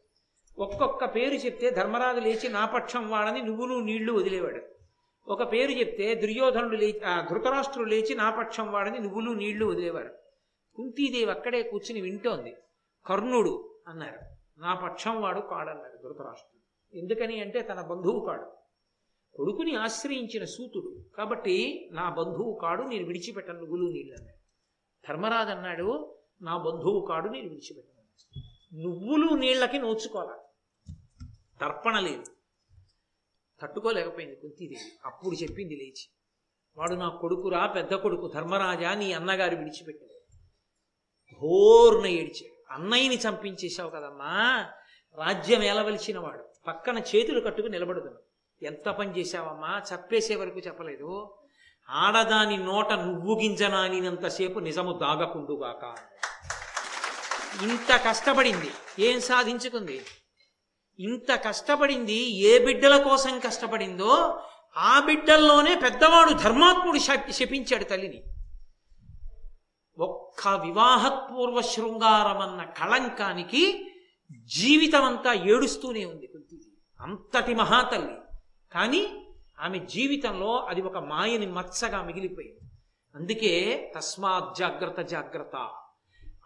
ఒక్కొక్క 0.58 1.04
పేరు 1.04 1.34
చెప్తే 1.34 1.70
ధర్మరాజు 1.70 2.20
లేచి 2.20 2.48
నా 2.48 2.66
పక్షం 2.66 3.10
వాడని 3.10 3.42
నువ్వులు 3.42 3.74
నీళ్ళు 3.74 4.12
వదిలేవాడు. 4.12 4.60
ఒక 5.28 5.52
పేరు 5.52 5.70
చెప్తే 5.70 6.14
దుర్యోధనుడు 6.14 6.76
లేచి 6.76 7.00
ఆ, 7.00 7.26
ధృతరాష్ట్రుడు 7.30 7.88
లేచి 7.88 8.14
నా 8.14 8.30
పక్షం 8.30 8.72
వాడని 8.72 8.98
నువ్వులు 8.98 9.30
నీళ్ళు 9.30 9.66
వదిలేవారు. 9.66 10.10
కుంతీదేవి 10.76 11.30
అక్కడే 11.30 11.62
కూర్చుని 11.62 12.00
వింటోంది. 12.00 12.56
కర్ణుడు 13.06 13.78
అన్నారు. 13.88 14.18
నా 14.60 14.74
పక్షం 14.74 15.22
వాడు 15.22 15.40
కాడన్నారు 15.40 15.96
ధృతరాష్ట్రుడు. 15.96 16.56
ఎందుకని 16.98 17.40
అంటే 17.40 17.62
తన 17.62 17.80
బంధువు 17.80 18.26
కాడు. 18.26 18.56
కొడుకుని 19.34 19.76
ఆశ్రయించిన 19.76 20.44
సూతుడు. 20.44 21.16
కాబట్టి 21.16 21.88
నా 21.92 22.10
బంధువు 22.10 22.58
కాడు 22.62 22.82
నేను 22.82 23.06
విడిచిపెట్టను 23.06 23.58
నువ్వులు 23.58 23.90
నీళ్ళు 23.92 24.14
అన్నాడు 24.14 24.36
ధర్మరాజు 25.08 25.48
అన్నాడు 25.48 26.16
నా 26.42 26.56
బంధువు 26.56 27.06
కాడు 27.06 27.28
నేను 27.28 27.48
విడిచిపెట్టను. 27.48 27.96
నువ్వులు 28.82 29.34
నీళ్ళకి 29.34 29.78
నోచుకోవాలి? 29.78 30.42
తర్పణ 31.60 31.98
లేదు. 31.98 32.24
తట్టుకోలేకపోయింది 33.60 34.36
కుంతీదేవి. 34.36 34.98
అప్పుడు 35.04 35.34
చెప్పింది 35.34 35.76
లేచి 35.76 36.08
వాడు 36.76 36.94
నా 36.94 37.08
కొడుకురా 37.08 37.66
పెద్ద 37.66 37.94
కొడుకు 37.94 38.30
ధర్మరాజా 38.34 38.94
నీ 38.94 39.12
అన్నగారు 39.12 39.56
విడిచిపెట్టాడు 39.56 40.12
ఘోర్న 41.32 42.06
ఏడిచాడు. 42.06 42.55
అన్నయ్యని 42.70 43.16
చంపించేశావు 43.16 43.90
కదమ్మా. 43.90 44.66
రాజ్యం 45.18 45.62
ఏలవలసిన 45.62 46.18
వాడు 46.18 46.44
పక్కన 46.66 46.98
చేతులు 46.98 47.40
కట్టుకు 47.40 47.66
నిలబడుతున్నాడు. 47.66 48.26
ఎంత 48.64 48.88
పని 48.88 49.20
చేశావమ్మా? 49.20 49.82
చప్పేసే 49.94 50.36
వరకు 50.36 50.58
చెప్పలేదు. 50.58 51.36
ఆడదాని 51.90 52.56
నోట 52.56 52.92
నువ్వు 52.92 53.40
గింజనానినంతసేపు 53.40 54.58
నిజము 54.58 54.98
దాగకుండుగాక 54.98 55.94
ఇంత 57.62 58.00
కష్టపడింది. 58.08 58.70
ఏం 58.98 59.20
సాధించుకుంది? 59.20 60.04
ఇంత 60.98 61.42
కష్టపడింది 61.44 62.30
ఏ 62.38 62.64
బిడ్డల 62.64 63.02
కోసం 63.02 63.38
కష్టపడిందో 63.38 64.42
ఆ 64.76 65.00
బిడ్డల్లోనే 65.00 65.74
పెద్దవాడు 65.74 66.32
ధర్మాత్ముడు 66.32 66.98
శపించాడు 67.32 67.84
తల్లిని. 67.84 68.22
ఒక్క 69.98 70.48
వివాహపూర్వ 70.48 71.60
శృంగారం 71.60 72.38
అన్న 72.38 72.62
కళంకానికి 72.62 73.92
జీవితం 74.58 75.04
అంతా 75.04 75.32
ఏడుస్తూనే 75.32 76.04
ఉంది 76.04 76.26
కుంతీదేవి 76.26 76.76
అంతటి 77.00 77.54
మహాతల్లి. 77.54 78.14
కానీ 78.72 79.26
ఆమె 79.60 79.78
జీవితంలో 79.78 80.56
అది 80.56 80.82
ఒక 80.82 80.98
మాయని 80.98 81.46
మత్సగా 81.46 82.02
మిగిలిపోయింది. 82.02 82.70
అందుకే 83.14 83.92
తస్మాత్ 83.96 84.58
జాగ్రత్త 84.58 85.00
జాగ్రత్త. 85.00 85.70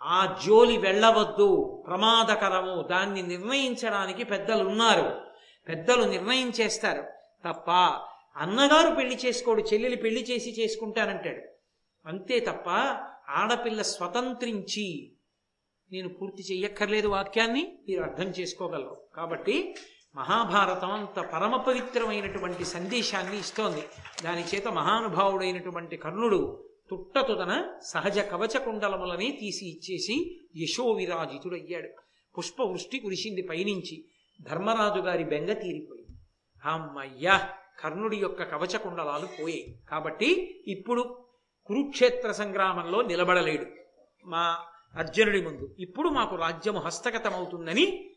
ఆ 0.02 0.38
జోలి 0.46 0.76
వెళ్ళవద్దు 0.78 1.84
ప్రమాదకరము. 1.86 2.82
దాన్ని 2.82 3.22
నిర్ణయించడానికి 3.22 4.24
పెద్దలు 4.24 4.68
ఉన్నారు 4.68 5.20
పెద్దలు 5.68 6.04
నిర్ణయం 6.04 6.52
చేస్తారు 6.60 7.02
తప్ప 7.48 7.70
అన్నగారు 8.36 8.94
పెళ్ళి 8.94 9.16
చేసుకోడు 9.16 9.62
చెల్లెలు 9.62 9.96
పెళ్ళి 9.96 10.22
చేసి 10.22 10.62
చేసుకుంటానంటాడు. 10.62 11.42
అంతే 12.08 12.40
తప్ప 12.40 12.64
ఆడపిల్ల 13.30 13.82
స్వతంత్రించి 13.82 15.12
నేను 15.92 16.08
పూర్తి 16.08 16.42
చెయ్యక్కర్లేదు 16.52 17.08
వాక్యాన్ని 17.08 17.78
మీరు 17.88 18.02
అర్థం 18.02 18.24
చేసుకోగలరు. 18.24 18.96
కాబట్టి 19.14 19.74
మహాభారతం 20.14 20.90
అంత 20.90 21.20
పరమ 21.20 21.56
పవిత్రమైనటువంటి 21.56 22.64
సందేశాన్ని 22.64 23.38
ఇస్తోంది. 23.38 23.82
దాని 24.24 24.44
చేత 24.54 24.68
మహానుభావుడైనటువంటి 24.68 25.96
కర్ణుడు 25.96 26.68
తుట్టతుదన 26.90 27.74
సహజ 27.82 28.18
కవచ 28.18 28.58
కుండలములని 28.58 29.38
తీసి 29.40 29.66
ఇచ్చేసి 29.66 30.40
యశోవిరాజితుడయ్యాడు. 30.56 31.88
పుష్పవృష్టి 32.38 32.98
కురిసింది 32.98 33.42
పైనుంచి. 33.42 34.04
ధర్మరాజు 34.42 35.00
గారి 35.00 35.24
బెంగ 35.24 35.52
తీరిపోయింది. 35.52 36.18
అమ్మయ్యా 36.64 37.48
కర్ణుడి 37.80 38.16
యొక్క 38.16 38.42
కవచ 38.42 38.76
కుండలాలు 38.76 39.26
పోయాయి. 39.26 39.78
కాబట్టి 39.90 40.60
ఇప్పుడు 40.66 41.29
కురుక్షేత్ర 41.70 42.32
సంగ్రామంలో 42.32 43.02
నిలబడలేడు. 43.02 43.66
మా 44.26 44.58
అర్జునుడి 44.96 45.42
ముందు. 45.42 45.76
ఇప్పుడు 45.78 46.08
మాకు 46.08 46.36
రాజ్యము 46.36 46.78
హస్తగతమవుతుందని 46.78 48.10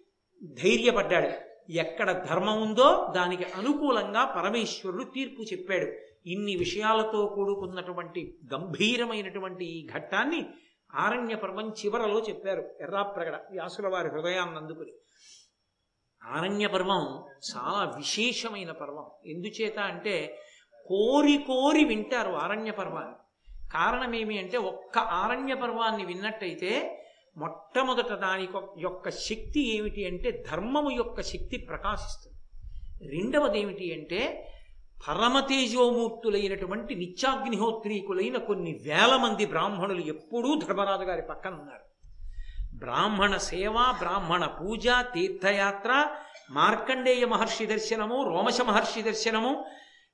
ధైర్యపడ్డాడు. 0.43 1.29
ఎక్కడ 1.71 2.25
ధర్మం 2.29 2.61
ఉందో 2.61 3.13
దానికి 3.15 3.43
అనుకూలంగా 3.43 4.25
పరమేశ్వరుడు 4.25 5.03
తీర్పు 5.03 5.41
చెప్పాడు. 5.41 5.91
ఇన్ని 6.29 6.55
విషయాలతో 6.55 7.25
కూడుకున్నటువంటి 7.25 8.37
గంభీరమైనటువంటి 8.53 9.65
ఈ 9.65 9.87
ఘట్టాన్ని 9.93 10.45
ఆరణ్య 10.95 11.35
పర్వం 11.35 11.69
చివరలో 11.69 12.19
చెప్పారు 12.29 12.69
ఎర్రాప్రగడ 12.81 13.35
వ్యాసుల 13.51 13.87
వారి 13.87 14.07
హృదయాన్ని 14.07 14.57
అందుకుని. 14.57 14.91
ఆరణ్య 16.23 16.67
పర్వం 16.67 17.23
చాలా 17.55 17.93
విశేషమైన 17.97 18.71
పర్వం. 18.71 19.11
ఎందుచేత 19.25 19.79
అంటే 19.79 20.39
కోరి 20.85 21.37
కోరి 21.37 21.85
వింటారు 21.85 22.31
ఆరణ్య 22.31 22.71
పర్వాన్ని. 22.71 23.22
కారణమేమి 23.73 24.37
అంటే 24.39 24.57
ఒక్క 24.57 24.97
ఆరణ్య 24.97 25.53
పర్వాన్ని 25.53 26.05
విన్నట్టయితే 26.05 26.71
మొట్టమొదట 27.37 28.13
దాని 28.13 28.47
యొక్క 28.77 29.09
శక్తి 29.09 29.77
ఏమిటి 29.77 30.07
అంటే 30.07 30.43
ధర్మము 30.51 30.91
యొక్క 30.91 31.21
శక్తి 31.21 31.57
ప్రకాశిస్తుంది. 31.57 32.39
రెండవది 33.09 33.59
ఏమిటి 33.59 33.93
అంటే 33.93 34.49
పరమతేజోమూర్తులైనటువంటి 35.07 36.95
నిత్యాగ్నిహోత్రీకులైన 36.95 38.37
కొన్ని 38.37 38.73
వేల 38.83 39.15
మంది 39.15 39.45
బ్రాహ్మణులు 39.45 40.01
ఎప్పుడూ 40.01 40.55
ధర్మరాజు 40.55 41.03
గారి 41.03 41.21
పక్కన 41.21 41.53
ఉన్నారు. 41.53 41.85
బ్రాహ్మణ 42.77 43.37
సేవ 43.37 43.73
బ్రాహ్మణ 43.73 44.45
పూజ 44.45 44.87
తీర్థయాత్ర 44.87 46.07
మార్కండేయ 46.51 47.25
మహర్షి 47.25 47.65
దర్శనము 47.65 48.23
రోమశ 48.23 48.61
మహర్షి 48.61 49.01
దర్శనము 49.01 49.65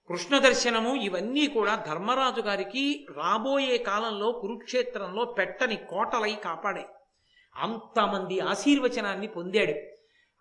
కృష్ణ 0.10 0.38
దర్శనము 0.38 0.96
ఇవన్నీ 0.96 1.48
కూడా 1.48 1.84
ధర్మరాజు 1.88 2.42
గారికి 2.42 3.08
రాబోయే 3.18 3.78
కాలంలో 3.78 4.32
కురుక్షేత్రంలో 4.32 5.26
పెట్టని 5.26 5.76
కోటలై 5.76 6.36
కాపాడాయి. 6.36 6.86
అంతమంది 7.56 8.40
ఆశీర్వచనాన్ని 8.40 9.28
పొందాడు. 9.28 9.74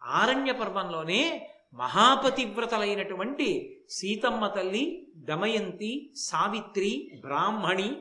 ఆరణ్య 0.03 0.53
పర్వంలోనే 0.53 1.51
మహాపతివ్రతలైనటువంటి 1.75 3.49
సీతమ్మ 3.91 4.47
తల్లి 4.47 5.07
దమయంతి 5.17 6.13
సావిత్రి 6.17 7.11
బ్రాహ్మణి 7.21 7.97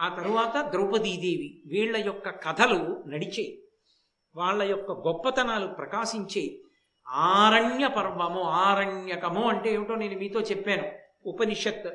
ఆ 0.00 0.08
తరువాత 0.08 0.70
ద్రౌపదీదేవి 0.70 1.62
వీళ్ళ 1.66 1.96
యొక్క 1.96 2.28
కథలు 2.28 3.04
నడిచే 3.06 3.58
వాళ్ళ 4.36 4.62
యొక్క 4.62 4.92
గొప్పతనాలు 4.92 5.66
ప్రకాశించే 5.66 6.58
ఆరణ్య 7.08 7.86
పర్వము 7.86 8.42
ఆరణ్యకము 8.42 9.48
అంటే 9.48 9.74
ఏమిటో 9.74 9.94
నేను 9.94 10.18
మీతో 10.18 10.40
చెప్పాను. 10.40 11.03
ఉపనిషత్ 11.26 11.86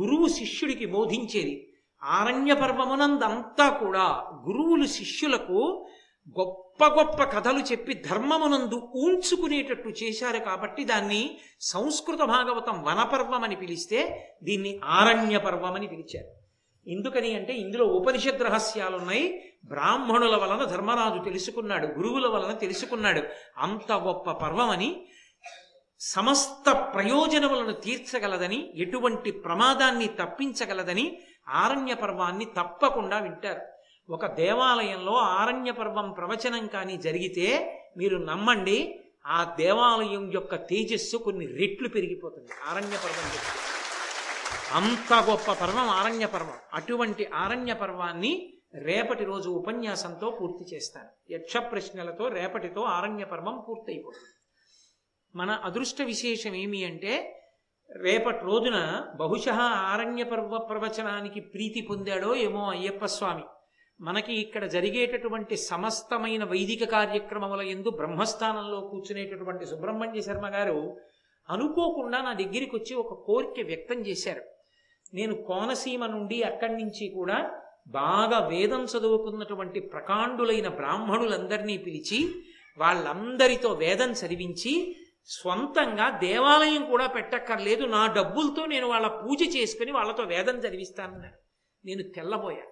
గురువు 0.00 0.28
శిష్యుడికి 0.28 0.86
బోధించేది. 0.86 1.68
ఆరణ్య 2.02 2.54
పర్వమునందంతా 2.54 3.68
కూడా 3.68 4.04
గురువులు 4.48 4.86
శిష్యులకు 4.86 5.86
గొప్ప 6.40 6.84
గొప్ప 6.84 7.24
కథలు 7.24 7.58
చెప్పి 7.58 7.94
ధర్మమునందు 7.94 8.92
ఊంచుకునేటట్టు 8.96 9.88
చేశారు 9.88 10.38
కాబట్టి 10.38 10.84
దాన్ని 10.84 11.38
సంస్కృత 11.60 12.18
భాగవతం 12.18 12.82
వనపర్వం 12.82 13.44
అని 13.44 13.56
పిలిస్తే 13.56 14.30
దీన్ని 14.42 14.80
ఆరణ్య 14.84 15.38
పర్వం 15.38 15.72
అని 15.72 15.86
పిలిచారు. 15.86 16.28
ఎందుకని 16.90 17.34
అంటే 17.34 17.52
ఇందులో 17.52 17.84
ఉపనిషద్ 17.84 18.42
రహస్యాలు 18.42 18.96
ఉన్నాయి 18.96 19.44
బ్రాహ్మణుల 19.64 20.36
వలన 20.36 20.64
ధర్మరాజు 20.64 21.24
తెలుసుకున్నాడు 21.24 21.86
గురువుల 21.86 22.26
వలన 22.26 22.52
తెలుసుకున్నాడు. 22.52 23.22
అంత 23.58 23.92
గొప్ప 23.92 24.30
పర్వమని 24.30 25.06
సమస్త 26.10 26.70
ప్రయోజనములను 26.94 27.72
తీర్చగలదని 27.72 28.72
ఎటువంటి 28.74 29.30
ప్రమాదాన్ని 29.30 30.06
తప్పించగలదని 30.06 31.18
ఆరణ్య 31.48 31.94
పర్వాన్ని 31.94 32.44
తప్పకుండా 32.44 33.18
వింటారు. 33.18 33.60
ఒక 34.10 34.26
దేవాలయంలో 34.26 35.12
ఆరణ్య 35.12 35.72
పర్వం 35.72 36.12
ప్రవచనం 36.12 36.66
కానీ 36.66 36.96
జరిగితే 36.96 37.46
మీరు 37.96 38.16
నమ్మండి 38.16 39.00
ఆ 39.26 39.54
దేవాలయం 39.58 40.32
యొక్క 40.32 40.54
తేజస్సు 40.54 41.16
కొన్ని 41.16 41.46
రెట్లు 41.46 41.88
పెరిగిపోతుంది. 41.88 42.50
ఆరణ్య 42.66 42.96
పర్వం 42.96 43.30
అంత 44.72 45.12
గొప్ప 45.30 45.52
పర్వం 45.52 45.88
ఆరణ్య 45.88 46.26
పర్వం. 46.26 46.58
అటువంటి 46.74 47.26
ఆరణ్య 47.26 47.72
పర్వాన్ని 47.72 48.54
రేపటి 48.74 49.24
రోజు 49.24 49.50
ఉపన్యాసంతో 49.50 50.30
పూర్తి 50.30 50.76
చేస్తాను. 50.76 51.32
యక్ష 51.32 51.56
ప్రశ్నలతో 51.56 52.28
రేపటితో 52.28 52.82
ఆరణ్య 52.82 53.24
పర్వం 53.24 53.64
పూర్తయిపోతుంది. 53.68 54.41
మన 55.34 55.50
అదృష్ట 55.50 56.02
విశేషం 56.02 56.54
ఏమి 56.54 56.84
అంటే 56.84 57.12
రేపటి 57.90 58.44
రోజున 58.44 59.04
బహుశ 59.16 59.48
ఆరణ్య 59.92 60.22
పర్వ 60.22 60.58
ప్రవచనానికి 60.58 61.40
ప్రీతి 61.40 61.80
పొందాడో 61.80 62.34
ఏమో 62.34 62.70
అయ్యప్ప 62.70 63.04
స్వామి. 63.04 63.42
మనకి 64.00 64.34
ఇక్కడ 64.34 64.64
జరిగేటటువంటి 64.64 65.56
సమస్తమైన 65.56 66.44
వైదిక 66.44 66.84
కార్యక్రమముల 66.84 67.60
ఎందు 67.60 67.90
బ్రహ్మస్థానంలో 67.90 68.80
కూర్చునేటటువంటి 68.80 69.66
సుబ్రహ్మణ్య 69.66 70.20
శర్మ 70.20 70.46
గారు 70.48 70.96
అనుకోకుండా 71.50 72.22
నా 72.22 72.32
దగ్గరికి 72.32 72.76
వచ్చి 72.76 72.94
ఒక 72.94 73.14
కోరిక 73.26 73.66
వ్యక్తం 73.66 74.00
చేశారు. 74.00 74.42
నేను 75.14 75.34
కోనసీమ 75.34 76.06
నుండి 76.06 76.42
అక్కడి 76.42 76.72
నుంచి 76.72 77.08
కూడా 77.08 77.50
బాగా 77.88 78.38
వేదం 78.46 78.84
చదువుకున్నటువంటి 78.84 79.80
ప్రకాండులైన 79.80 80.68
బ్రాహ్మణులందరినీ 80.68 81.78
పిలిచి 81.78 82.34
వాళ్ళందరితో 82.78 83.72
వేదం 83.72 84.10
చదివించి 84.10 84.96
స్వంతంగా 85.26 86.10
దేవాలయం 86.10 86.86
కూడా 86.86 87.06
పెట్టక్కర్లేదు. 87.06 87.84
నా 87.84 88.06
డబ్బులతో 88.06 88.66
నేను 88.66 88.86
వాళ్ళ 88.86 89.06
పూజ 89.06 89.56
చేసుకుని 89.56 89.92
వాళ్ళతో 89.92 90.22
వేదం 90.22 90.56
చదివిస్తానన్నారు 90.58 91.38
నేను 91.84 92.02
తెల్లబోయా. 92.02 92.64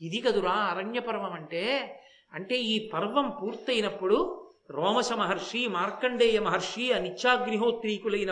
ఇది 0.00 0.20
కదురా 0.20 0.52
అరణ్యపర్వం 0.52 1.32
అంటే 1.32 1.94
అంటే 2.34 2.56
ఈ 2.58 2.90
పర్వం 2.94 3.30
పూర్తయినప్పుడు 3.42 4.46
రోమశ 4.70 5.12
మహర్షి 5.12 5.68
మార్కండేయ 5.68 6.40
మహర్షి 6.40 6.92
ఆ 6.92 6.98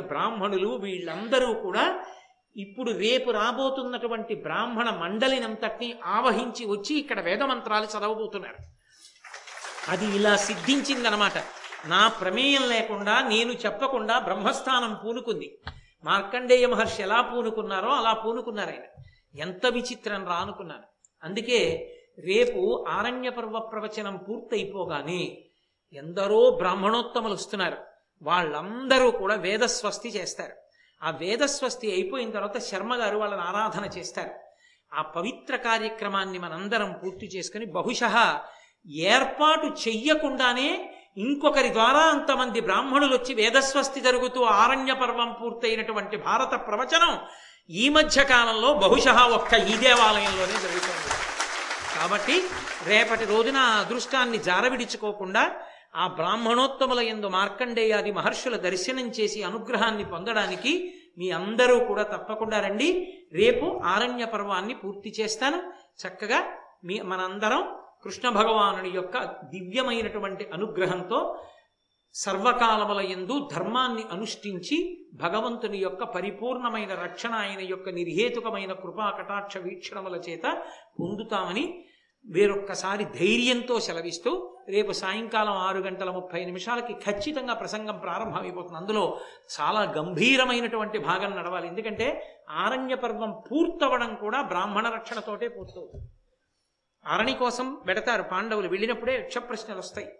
బ్రాహ్మణులు 0.00 0.68
వీళ్ళందరూ 0.68 1.54
కూడా 1.54 2.04
ఇప్పుడు 2.56 2.90
రేపు 2.90 3.30
రాబోతున్నటువంటి 3.30 4.34
బ్రాహ్మణ 4.34 4.90
మండలినంతటిని 4.90 5.94
ఆవహించి 6.04 6.66
వచ్చి 6.66 6.98
ఇక్కడ 6.98 7.20
వేదమంత్రాలు 7.20 7.84
చదవబోతున్నారు. 7.84 8.56
అది 9.88 10.06
ఇలా 10.16 10.36
సిద్ధించిందనమాట. 10.36 11.32
నా 11.86 12.08
ప్రమేయం 12.08 12.68
లేకుండా 12.68 13.28
నేను 13.28 13.52
చెప్పకుండా 13.52 14.18
బ్రహ్మస్థానం 14.18 14.98
పూనుకుంది. 15.04 15.58
మార్కండేయ 16.04 16.66
మహర్షి 16.66 17.02
ఎలా 17.02 17.20
పూనుకున్నారో 17.20 17.88
అలా 17.88 18.12
పూనుకున్నారు 18.12 18.70
ఆయన. 18.70 19.02
ఎంత 19.40 19.66
విచిత్రం 19.66 20.26
రా 20.26 20.34
అనుకున్నాను. 20.34 20.82
అందుకే 21.24 21.92
రేపు 22.18 22.84
ఆరణ్య 22.88 23.30
పర్వ 23.30 23.58
ప్రవచనం 23.58 24.16
పూర్తయిపోగానే 24.16 25.44
ఎందరో 25.92 26.50
బ్రాహ్మణోత్తములు 26.50 27.32
వస్తున్నారు. 27.32 27.76
వాళ్ళందరూ 28.22 29.10
కూడా 29.10 29.34
వేదస్వస్తి 29.34 30.08
చేస్తారు. 30.08 30.52
ఆ 31.02 31.10
వేదస్వస్తి 31.10 31.92
అయిపోయిన 31.92 32.30
తర్వాత 32.30 32.58
శర్మ 32.58 32.94
గారు 32.94 33.18
వాళ్ళని 33.18 33.42
ఆరాధన 33.42 33.98
చేస్తారు. 33.98 34.30
ఆ 34.94 35.02
పవిత్ర 35.02 35.56
కార్యక్రమాన్ని 35.56 36.38
మనందరం 36.38 37.00
పూర్తి 37.04 37.26
చేసుకుని 37.26 37.66
బహుశ 37.66 38.00
ఏర్పాటు 38.90 39.66
చెయ్యకుండానే 39.66 40.94
ఇంకొకరి 41.24 41.72
ద్వారా 41.72 42.00
అంతమంది 42.00 42.60
బ్రాహ్మణులు 42.60 43.16
వచ్చి 43.16 43.34
వేదస్వస్తి 43.34 44.00
జరుగుతూ 44.00 44.42
ఆరణ్య 44.42 44.92
పర్వం 44.92 45.36
పూర్తయినటువంటి 45.42 46.16
భారత 46.16 46.52
ప్రవచనం 46.66 47.18
ఈ 47.70 47.88
మధ్య 47.88 48.24
కాలంలో 48.24 48.74
బహుశా 48.74 49.24
ఒక్క 49.24 49.54
ఈ 49.54 49.76
దేవాలయంలోనే 49.76 50.56
జరుగుతుంది. 50.64 51.08
కాబట్టి 51.96 52.36
రేపటి 52.86 53.24
రోజున 53.24 53.56
ఆ 53.56 53.80
అదృష్టాన్ని 53.80 54.38
జారవిడుచుకోకుండా 54.38 55.50
ఆ 55.96 56.06
బ్రాహ్మణోత్తముల 56.06 56.98
ఎందు 56.98 57.26
మార్కండేయాది 57.26 58.12
మహర్షుల 58.12 58.56
దర్శనం 58.56 59.06
చేసి 59.08 59.42
అనుగ్రహాన్ని 59.42 60.04
పొందడానికి 60.04 60.94
మీ 61.18 61.30
అందరూ 61.30 61.78
కూడా 61.78 62.02
తప్పకుండా 62.02 62.60
రండి. 62.60 62.88
రేపు 63.32 63.80
ఆరణ్య 63.84 64.24
పర్వాన్ని 64.24 64.74
పూర్తి 64.74 65.14
చేస్తాను. 65.20 65.58
చక్కగా 66.02 66.40
మీ 66.84 67.00
మనందరం 67.00 67.77
కృష్ణ 68.04 68.28
భగవానుని 68.28 68.90
యొక్క 68.90 69.16
దివ్యమైనటువంటి 69.44 70.44
అనుగ్రహంతో 70.52 71.20
సర్వకాలముల 72.14 73.00
ఎందు 73.00 73.48
ధర్మాన్ని 73.54 74.04
అనుష్ఠించి 74.10 74.76
భగవంతుని 75.14 75.78
యొక్క 75.78 76.04
పరిపూర్ణమైన 76.04 76.92
రక్షణ 76.94 77.34
ఆయన 77.34 77.60
యొక్క 77.60 77.88
నిర్హేతుకమైన 77.88 78.72
కృపా 78.72 79.10
కటాక్ష 79.10 79.56
వీక్షణముల 79.56 80.16
చేత 80.28 80.46
పొందుతామని 81.00 81.64
వేరొక్కసారి 82.24 83.04
ధైర్యంతో 83.04 83.80
సెలవిస్తూ 83.80 84.30
రేపు 84.68 84.92
సాయంకాలం 84.92 85.56
ఆరు 85.66 85.78
గంటల 85.78 86.10
ముప్పై 86.10 86.44
నిమిషాలకి 86.44 86.94
ఖచ్చితంగా 87.04 87.54
ప్రసంగం 87.54 87.98
ప్రారంభమైపోతుంది. 87.98 88.78
అందులో 88.78 89.04
చాలా 89.60 89.82
గంభీరమైనటువంటి 89.98 90.98
భాగం 90.98 91.30
నడవాలి. 91.36 91.68
ఎందుకంటే 91.68 92.08
ఆరణ్య 92.50 92.94
పర్వం 92.94 93.32
పూర్తవడం 93.46 94.14
కూడా 94.14 94.42
బ్రాహ్మణ 94.42 94.88
రక్షణతోటే 94.88 95.48
పూర్తవుతుంది. 95.48 96.08
ఆరణి 97.08 97.32
కోసం 97.32 97.74
పెడతారు 97.74 98.22
పాండవులు. 98.22 98.68
వెళ్ళినప్పుడే 98.68 99.14
యక్ష 99.14 99.38
ప్రశ్నలు 99.38 99.78
వస్తాయి. 99.78 100.18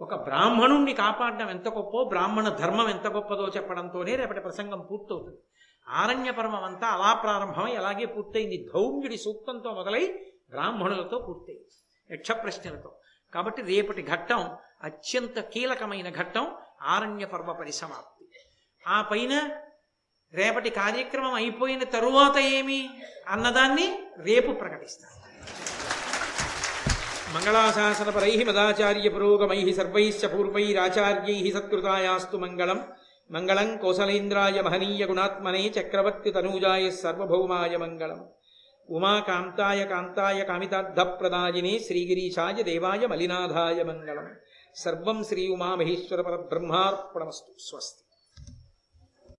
ఒక 0.00 0.14
బ్రాహ్మణుణ్ణి 0.14 0.92
కాపాడడం 0.92 1.50
ఎంత 1.50 1.68
గొప్పో 1.68 2.04
బ్రాహ్మణ 2.04 2.48
ధర్మం 2.48 2.88
ఎంత 2.90 3.06
గొప్పదో 3.06 3.48
చెప్పడంతోనే 3.48 4.16
రేపటి 4.16 4.40
ప్రసంగం 4.40 4.80
పూర్తవుతుంది. 4.90 5.40
ఆరణ్య 5.88 6.30
పర్వం 6.30 6.64
అంతా 6.64 6.86
అలా 6.86 7.12
ప్రారంభమై 7.12 7.74
అలాగే 7.76 8.04
పూర్తయింది. 8.04 8.68
ధౌమ్యుడి 8.74 9.16
సూక్తంతో 9.16 9.74
మొదలై 9.74 10.06
బ్రాహ్మణులతో 10.50 11.18
పూర్తయింది 11.18 11.68
యక్ష 12.14 12.32
ప్రశ్నలతో 12.32 12.98
కాబట్టి 13.34 13.62
రేపటి 13.62 14.02
ఘట్టం 14.02 14.56
అత్యంత 14.82 15.40
కీలకమైన 15.40 16.10
ఘట్టం 16.10 16.54
ఆరణ్య 16.82 17.26
పర్వ 17.26 17.52
పరిసమాప్తి. 17.52 18.26
ఆ 18.86 19.02
పైన 19.02 19.50
రేపటి 20.34 20.70
కార్యక్రమం 20.70 21.32
అయిపోయిన 21.32 21.84
తరువాత 21.84 22.38
ఏమి? 22.38 22.90
అన్నదాన్ని 23.28 24.02
రేపు 24.18 24.52
ప్రకటిస్తాను 24.52 25.19
మంగళాశాసనపరై 27.34 28.44
మదాచార్య 28.44 29.08
పురోగమై 29.08 29.72
సర్వైశ్చ 29.72 30.26
పూర్వైరాచార్యై 30.26 31.50
సత్కృతాయాస్తు 31.50 32.36
మంగళం. 32.36 32.82
మంగళం 33.30 33.76
కోసలేంద్రాయ 33.76 34.60
మహనీయ 34.60 35.06
గుణాత్మనే 35.06 35.72
చక్రవర్తి 35.80 36.30
తనూజాయ 36.30 36.90
సర్వభౌమాయ 36.90 37.76
మంగళం. 37.76 38.26
ఉమాకాంతాయ 38.90 39.84
కాంతాయ 39.84 40.44
కామితార్థప్రదాయినే 40.44 41.78
శ్రీగిరీశాయ 41.78 42.62
దేవాయ 42.62 43.06
మలినాథాయ 43.06 43.82
మంగళం. 43.82 44.34
సర్వం 44.76 45.24
శ్రీ 45.24 45.48
ఉమామహేశ్వర 45.48 46.20
పరబ్రహ్మార్పణమస్తు. 46.20 47.52
స్వస్తి. 47.60 48.09